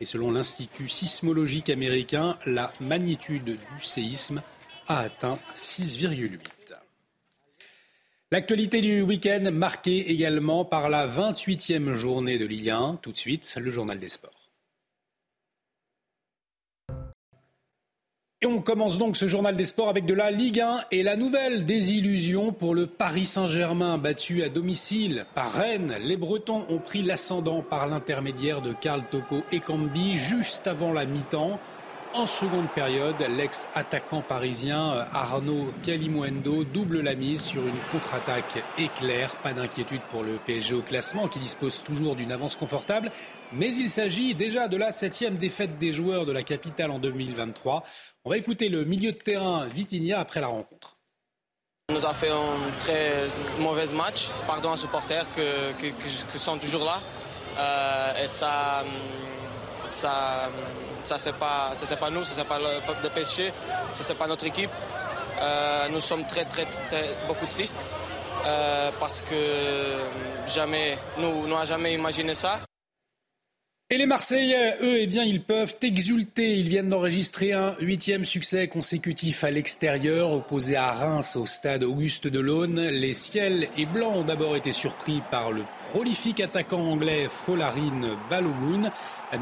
Et 0.00 0.04
selon 0.04 0.30
l'Institut 0.30 0.88
sismologique 0.88 1.68
américain, 1.68 2.38
la 2.46 2.72
magnitude 2.80 3.44
du 3.44 3.84
séisme 3.84 4.40
a 4.86 5.00
atteint 5.00 5.38
6,8. 5.56 6.57
L'actualité 8.30 8.82
du 8.82 9.00
week-end 9.00 9.50
marquée 9.50 10.10
également 10.10 10.66
par 10.66 10.90
la 10.90 11.06
28e 11.06 11.92
journée 11.94 12.36
de 12.36 12.44
Ligue 12.44 12.68
1. 12.68 12.98
Tout 13.00 13.12
de 13.12 13.16
suite, 13.16 13.56
le 13.58 13.70
journal 13.70 13.98
des 13.98 14.10
sports. 14.10 14.50
Et 18.42 18.46
on 18.46 18.60
commence 18.60 18.98
donc 18.98 19.16
ce 19.16 19.26
journal 19.28 19.56
des 19.56 19.64
sports 19.64 19.88
avec 19.88 20.04
de 20.04 20.12
la 20.12 20.30
Ligue 20.30 20.60
1 20.60 20.84
et 20.90 21.02
la 21.02 21.16
nouvelle 21.16 21.64
désillusion 21.64 22.52
pour 22.52 22.74
le 22.74 22.86
Paris 22.86 23.24
Saint-Germain 23.24 23.96
battu 23.96 24.42
à 24.42 24.50
domicile 24.50 25.24
par 25.34 25.50
Rennes. 25.50 25.96
Les 26.02 26.18
Bretons 26.18 26.66
ont 26.68 26.80
pris 26.80 27.00
l'ascendant 27.00 27.62
par 27.62 27.86
l'intermédiaire 27.86 28.60
de 28.60 28.74
Karl 28.74 29.04
Toko 29.10 29.42
et 29.52 29.60
Cambi 29.60 30.18
juste 30.18 30.66
avant 30.66 30.92
la 30.92 31.06
mi-temps. 31.06 31.58
En 32.14 32.24
seconde 32.24 32.68
période, 32.70 33.20
l'ex-attaquant 33.20 34.22
parisien 34.22 34.92
euh, 34.92 35.04
Arnaud 35.12 35.72
Calimuendo 35.82 36.64
double 36.64 37.02
la 37.02 37.14
mise 37.14 37.42
sur 37.42 37.62
une 37.62 37.78
contre-attaque 37.92 38.64
éclair. 38.78 39.36
Pas 39.42 39.52
d'inquiétude 39.52 40.00
pour 40.10 40.24
le 40.24 40.38
PSG 40.46 40.74
au 40.74 40.80
classement 40.80 41.28
qui 41.28 41.38
dispose 41.38 41.82
toujours 41.82 42.16
d'une 42.16 42.32
avance 42.32 42.56
confortable. 42.56 43.12
Mais 43.52 43.74
il 43.74 43.90
s'agit 43.90 44.34
déjà 44.34 44.68
de 44.68 44.78
la 44.78 44.90
septième 44.90 45.36
défaite 45.36 45.76
des 45.76 45.92
joueurs 45.92 46.24
de 46.24 46.32
la 46.32 46.42
capitale 46.42 46.90
en 46.90 46.98
2023. 46.98 47.84
On 48.24 48.30
va 48.30 48.38
écouter 48.38 48.70
le 48.70 48.84
milieu 48.84 49.12
de 49.12 49.18
terrain 49.18 49.66
Vitinia 49.66 50.18
après 50.18 50.40
la 50.40 50.48
rencontre. 50.48 50.96
On 51.90 51.94
nous 51.94 52.06
a 52.06 52.14
fait 52.14 52.30
un 52.30 52.78
très 52.80 53.12
mauvais 53.60 53.92
match. 53.94 54.30
Pardon 54.46 54.72
aux 54.72 54.76
supporters 54.76 55.26
que, 55.32 56.38
sont 56.38 56.58
toujours 56.58 56.84
là. 56.84 57.00
Euh, 57.58 58.24
et 58.24 58.28
ça 58.28 58.84
ça 61.02 61.18
c'est 61.18 61.34
pas 61.34 61.70
c'est 61.74 61.98
pas 61.98 62.10
nous, 62.10 62.24
c'est 62.24 62.44
pas 62.44 62.58
le 62.58 62.86
peuple 62.86 63.02
de 63.04 63.08
PSG, 63.08 63.52
c'est 63.90 64.18
pas 64.18 64.26
notre 64.26 64.46
équipe. 64.46 64.70
Euh, 65.40 65.88
nous 65.90 66.00
sommes 66.00 66.26
très 66.26 66.44
très, 66.44 66.64
très 66.64 67.16
beaucoup 67.26 67.46
tristes 67.46 67.90
euh, 68.44 68.90
parce 68.98 69.20
que 69.20 69.98
jamais 70.48 70.98
nous 71.18 71.46
n'avons 71.46 71.64
jamais 71.64 71.94
imaginé 71.94 72.34
ça. 72.34 72.60
Et 73.90 73.96
les 73.96 74.04
Marseillais, 74.04 74.76
eux, 74.82 74.98
eh 74.98 75.06
bien, 75.06 75.24
ils 75.24 75.42
peuvent 75.42 75.74
exulter. 75.80 76.56
Ils 76.56 76.68
viennent 76.68 76.90
d'enregistrer 76.90 77.54
un 77.54 77.74
huitième 77.80 78.26
succès 78.26 78.68
consécutif 78.68 79.44
à 79.44 79.50
l'extérieur, 79.50 80.30
opposé 80.32 80.76
à 80.76 80.92
Reims 80.92 81.36
au 81.36 81.46
stade 81.46 81.84
Auguste 81.84 82.26
Delaune. 82.26 82.82
Les 82.82 83.14
ciels 83.14 83.70
et 83.78 83.86
blancs 83.86 84.14
ont 84.14 84.24
d'abord 84.24 84.56
été 84.56 84.72
surpris 84.72 85.22
par 85.30 85.52
le 85.52 85.62
prolifique 85.90 86.40
attaquant 86.40 86.82
anglais 86.82 87.28
Folarin 87.30 88.18
Balogun. 88.28 88.92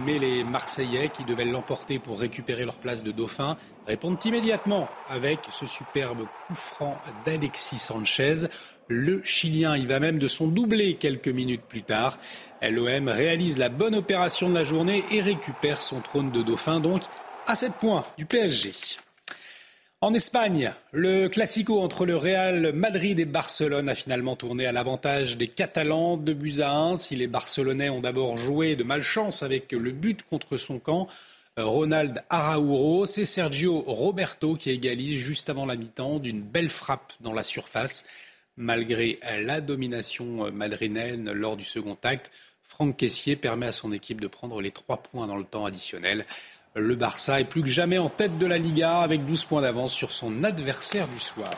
Mais 0.05 0.18
les 0.18 0.42
Marseillais, 0.42 1.11
qui 1.11 1.25
devaient 1.25 1.44
l'emporter 1.44 1.99
pour 1.99 2.18
récupérer 2.18 2.64
leur 2.64 2.77
place 2.77 3.03
de 3.03 3.12
dauphin, 3.12 3.57
répondent 3.87 4.18
immédiatement 4.25 4.88
avec 5.09 5.40
ce 5.51 5.66
superbe 5.66 6.27
coup 6.46 6.55
franc 6.55 6.99
d'Alexis 7.25 7.79
Sanchez. 7.79 8.49
Le 8.88 9.22
Chilien 9.25 9.77
y 9.77 9.87
va 9.87 10.01
même 10.01 10.18
de 10.18 10.29
son 10.29 10.49
doublé 10.49 10.96
quelques 10.96 11.29
minutes 11.29 11.64
plus 11.68 11.83
tard. 11.83 12.18
L'OM 12.62 13.09
réalise 13.09 13.59
la 13.59 13.68
bonne 13.68 13.94
opération 13.94 14.49
de 14.49 14.55
la 14.55 14.64
journée 14.64 15.05
et 15.11 15.20
récupère 15.20 15.83
son 15.83 16.01
trône 16.01 16.31
de 16.31 16.42
dauphin, 16.42 16.81
donc 16.81 17.03
à 17.46 17.55
7 17.55 17.75
points 17.75 18.05
du 18.18 18.27
PSG. 18.27 18.72
En 20.07 20.14
Espagne, 20.14 20.73
le 20.92 21.27
classico 21.27 21.81
entre 21.81 22.07
le 22.07 22.16
Real 22.16 22.73
Madrid 22.73 23.19
et 23.19 23.25
Barcelone 23.25 23.88
a 23.88 23.97
finalement 23.97 24.37
tourné 24.37 24.64
à 24.64 24.71
l'avantage 24.71 25.37
des 25.37 25.49
Catalans 25.49 26.16
de 26.16 26.33
buts 26.33 26.61
à 26.61 26.71
1. 26.71 26.95
Si 26.95 27.16
les 27.16 27.27
Barcelonais 27.27 27.90
ont 27.90 27.99
d'abord 27.99 28.38
joué 28.38 28.77
de 28.77 28.85
malchance 28.85 29.42
avec 29.42 29.73
le 29.73 29.90
but 29.90 30.23
contre 30.23 30.59
son 30.59 30.79
camp, 30.79 31.09
Ronald 31.57 32.23
Araújo, 32.31 33.05
c'est 33.05 33.25
Sergio 33.25 33.81
Roberto 33.81 34.55
qui 34.55 34.71
égalise 34.71 35.19
juste 35.19 35.51
avant 35.51 35.66
la 35.66 35.75
mi-temps 35.75 36.21
d'une 36.21 36.40
belle 36.40 36.71
frappe 36.71 37.14
dans 37.19 37.33
la 37.33 37.42
surface. 37.42 38.07
Malgré 38.57 39.19
la 39.40 39.61
domination 39.61 40.53
madrilène 40.53 41.33
lors 41.33 41.57
du 41.57 41.64
second 41.64 41.99
acte, 42.05 42.31
Franck 42.62 42.97
Caissier 42.99 43.35
permet 43.35 43.66
à 43.66 43.73
son 43.73 43.90
équipe 43.90 44.21
de 44.21 44.29
prendre 44.29 44.61
les 44.61 44.71
trois 44.71 44.99
points 44.99 45.27
dans 45.27 45.37
le 45.37 45.45
temps 45.45 45.64
additionnel. 45.64 46.27
Le 46.79 46.95
Barça 46.95 47.41
est 47.41 47.45
plus 47.45 47.62
que 47.62 47.69
jamais 47.69 47.97
en 47.97 48.11
tête 48.11 48.37
de 48.37 48.45
la 48.45 48.59
Liga 48.59 48.99
avec 48.99 49.25
12 49.25 49.45
points 49.47 49.62
d'avance 49.62 49.95
sur 49.95 50.12
son 50.12 50.45
adversaire 50.45 51.09
du 51.09 51.19
soir. 51.19 51.55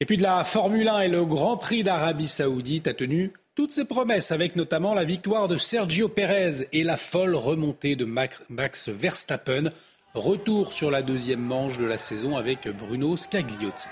Et 0.00 0.06
puis 0.06 0.16
de 0.16 0.22
la 0.22 0.42
Formule 0.42 0.88
1 0.88 1.00
et 1.00 1.08
le 1.08 1.26
Grand 1.26 1.58
Prix 1.58 1.82
d'Arabie 1.82 2.28
Saoudite 2.28 2.88
a 2.88 2.94
tenu 2.94 3.34
toutes 3.54 3.72
ses 3.72 3.84
promesses, 3.84 4.32
avec 4.32 4.56
notamment 4.56 4.94
la 4.94 5.04
victoire 5.04 5.48
de 5.48 5.58
Sergio 5.58 6.08
Pérez 6.08 6.66
et 6.72 6.82
la 6.82 6.96
folle 6.96 7.34
remontée 7.34 7.94
de 7.94 8.06
Max 8.06 8.88
Verstappen. 8.88 9.68
Retour 10.14 10.72
sur 10.72 10.90
la 10.90 11.02
deuxième 11.02 11.42
manche 11.42 11.76
de 11.76 11.84
la 11.84 11.98
saison 11.98 12.38
avec 12.38 12.68
Bruno 12.68 13.18
Scagliotti. 13.18 13.88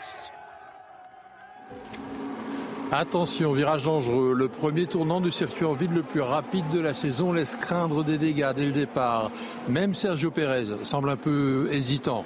Attention, 2.93 3.53
virage 3.53 3.83
dangereux. 3.83 4.33
Le 4.33 4.47
premier 4.47 4.87
tournant 4.87 5.21
du 5.21 5.33
circuit 5.33 5.65
en 5.65 5.73
ville 5.73 5.93
le 5.93 6.03
plus 6.03 6.21
rapide 6.21 6.69
de 6.73 6.81
la 6.81 6.95
saison 6.95 7.33
laisse 7.33 7.57
craindre 7.57 8.05
des 8.05 8.17
dégâts 8.17 8.53
dès 8.55 8.67
le 8.67 8.73
départ. 8.73 9.33
Même 9.69 9.93
Sergio 9.93 10.31
Pérez 10.31 10.67
semble 10.85 11.11
un 11.11 11.17
peu 11.17 11.69
hésitant. 11.73 12.25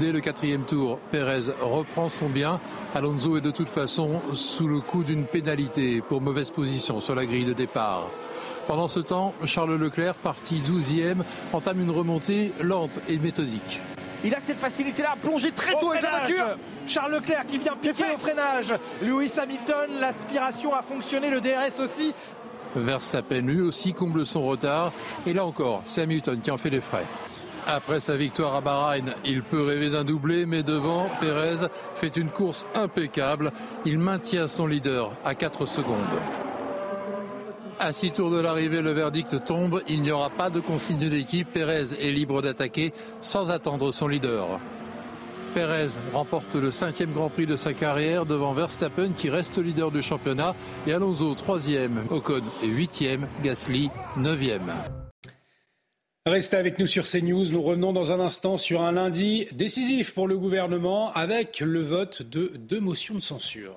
Dès 0.00 0.10
le 0.10 0.20
quatrième 0.20 0.64
tour, 0.64 0.98
Pérez 1.12 1.44
reprend 1.60 2.08
son 2.08 2.28
bien. 2.28 2.60
Alonso 2.94 3.36
est 3.36 3.40
de 3.40 3.52
toute 3.52 3.70
façon 3.70 4.20
sous 4.32 4.66
le 4.66 4.80
coup 4.80 5.04
d'une 5.04 5.24
pénalité 5.24 6.00
pour 6.00 6.20
mauvaise 6.20 6.50
position 6.50 7.00
sur 7.00 7.14
la 7.14 7.24
grille 7.24 7.44
de 7.44 7.52
départ. 7.52 8.08
Pendant 8.66 8.88
ce 8.88 9.00
temps, 9.00 9.34
Charles 9.44 9.76
Leclerc, 9.76 10.16
parti 10.16 10.60
12e, 10.60 11.22
entame 11.52 11.80
une 11.80 11.90
remontée 11.90 12.52
lente 12.60 12.98
et 13.08 13.18
méthodique. 13.18 13.80
Il 14.24 14.34
a 14.34 14.40
cette 14.40 14.58
facilité-là 14.58 15.12
à 15.12 15.16
plonger 15.16 15.50
très 15.52 15.72
tôt 15.72 15.90
avec 15.90 16.02
la 16.02 16.10
voiture. 16.10 16.56
Charles 16.86 17.12
Leclerc 17.12 17.46
qui 17.46 17.58
vient 17.58 17.76
piquer 17.76 18.14
au 18.14 18.18
freinage. 18.18 18.74
Lewis 19.02 19.32
Hamilton, 19.40 19.90
l'aspiration 20.00 20.74
a 20.74 20.82
fonctionné, 20.82 21.30
le 21.30 21.40
DRS 21.40 21.80
aussi. 21.82 22.14
Verstappen 22.74 23.42
lui 23.42 23.60
aussi 23.60 23.92
comble 23.92 24.24
son 24.24 24.42
retard. 24.46 24.92
Et 25.26 25.32
là 25.32 25.44
encore, 25.44 25.82
c'est 25.86 26.02
Hamilton 26.02 26.40
qui 26.40 26.50
en 26.50 26.58
fait 26.58 26.70
les 26.70 26.80
frais. 26.80 27.04
Après 27.66 28.00
sa 28.00 28.16
victoire 28.16 28.54
à 28.54 28.60
Bahreïn, 28.60 29.14
il 29.24 29.42
peut 29.42 29.62
rêver 29.62 29.90
d'un 29.90 30.02
doublé, 30.04 30.46
mais 30.46 30.62
devant, 30.62 31.06
Pérez 31.20 31.68
fait 31.94 32.16
une 32.16 32.28
course 32.28 32.66
impeccable. 32.74 33.52
Il 33.84 33.98
maintient 33.98 34.48
son 34.48 34.66
leader 34.66 35.12
à 35.24 35.34
4 35.34 35.66
secondes. 35.66 35.98
À 37.84 37.92
six 37.92 38.12
tours 38.12 38.30
de 38.30 38.38
l'arrivée, 38.38 38.80
le 38.80 38.92
verdict 38.92 39.44
tombe. 39.44 39.82
Il 39.88 40.02
n'y 40.02 40.12
aura 40.12 40.30
pas 40.30 40.50
de 40.50 40.60
consigne 40.60 41.08
d'équipe. 41.10 41.48
Pérez 41.52 41.86
est 42.00 42.12
libre 42.12 42.40
d'attaquer 42.40 42.92
sans 43.20 43.50
attendre 43.50 43.90
son 43.90 44.06
leader. 44.06 44.60
Pérez 45.52 45.88
remporte 46.12 46.54
le 46.54 46.70
cinquième 46.70 47.10
Grand 47.10 47.28
Prix 47.28 47.46
de 47.46 47.56
sa 47.56 47.72
carrière 47.72 48.24
devant 48.24 48.52
Verstappen 48.52 49.10
qui 49.16 49.30
reste 49.30 49.58
leader 49.58 49.90
du 49.90 50.00
championnat 50.00 50.54
et 50.86 50.92
Alonso 50.92 51.34
troisième, 51.34 52.04
Ocon 52.10 52.42
huitième, 52.62 53.26
Gasly 53.42 53.90
neuvième. 54.16 54.72
Restez 56.24 56.58
avec 56.58 56.78
nous 56.78 56.86
sur 56.86 57.02
CNews. 57.02 57.50
Nous 57.50 57.62
revenons 57.62 57.92
dans 57.92 58.12
un 58.12 58.20
instant 58.20 58.58
sur 58.58 58.82
un 58.82 58.92
lundi 58.92 59.48
décisif 59.50 60.14
pour 60.14 60.28
le 60.28 60.38
gouvernement 60.38 61.10
avec 61.14 61.58
le 61.58 61.80
vote 61.80 62.22
de 62.22 62.52
deux 62.56 62.80
motions 62.80 63.16
de 63.16 63.20
censure. 63.20 63.76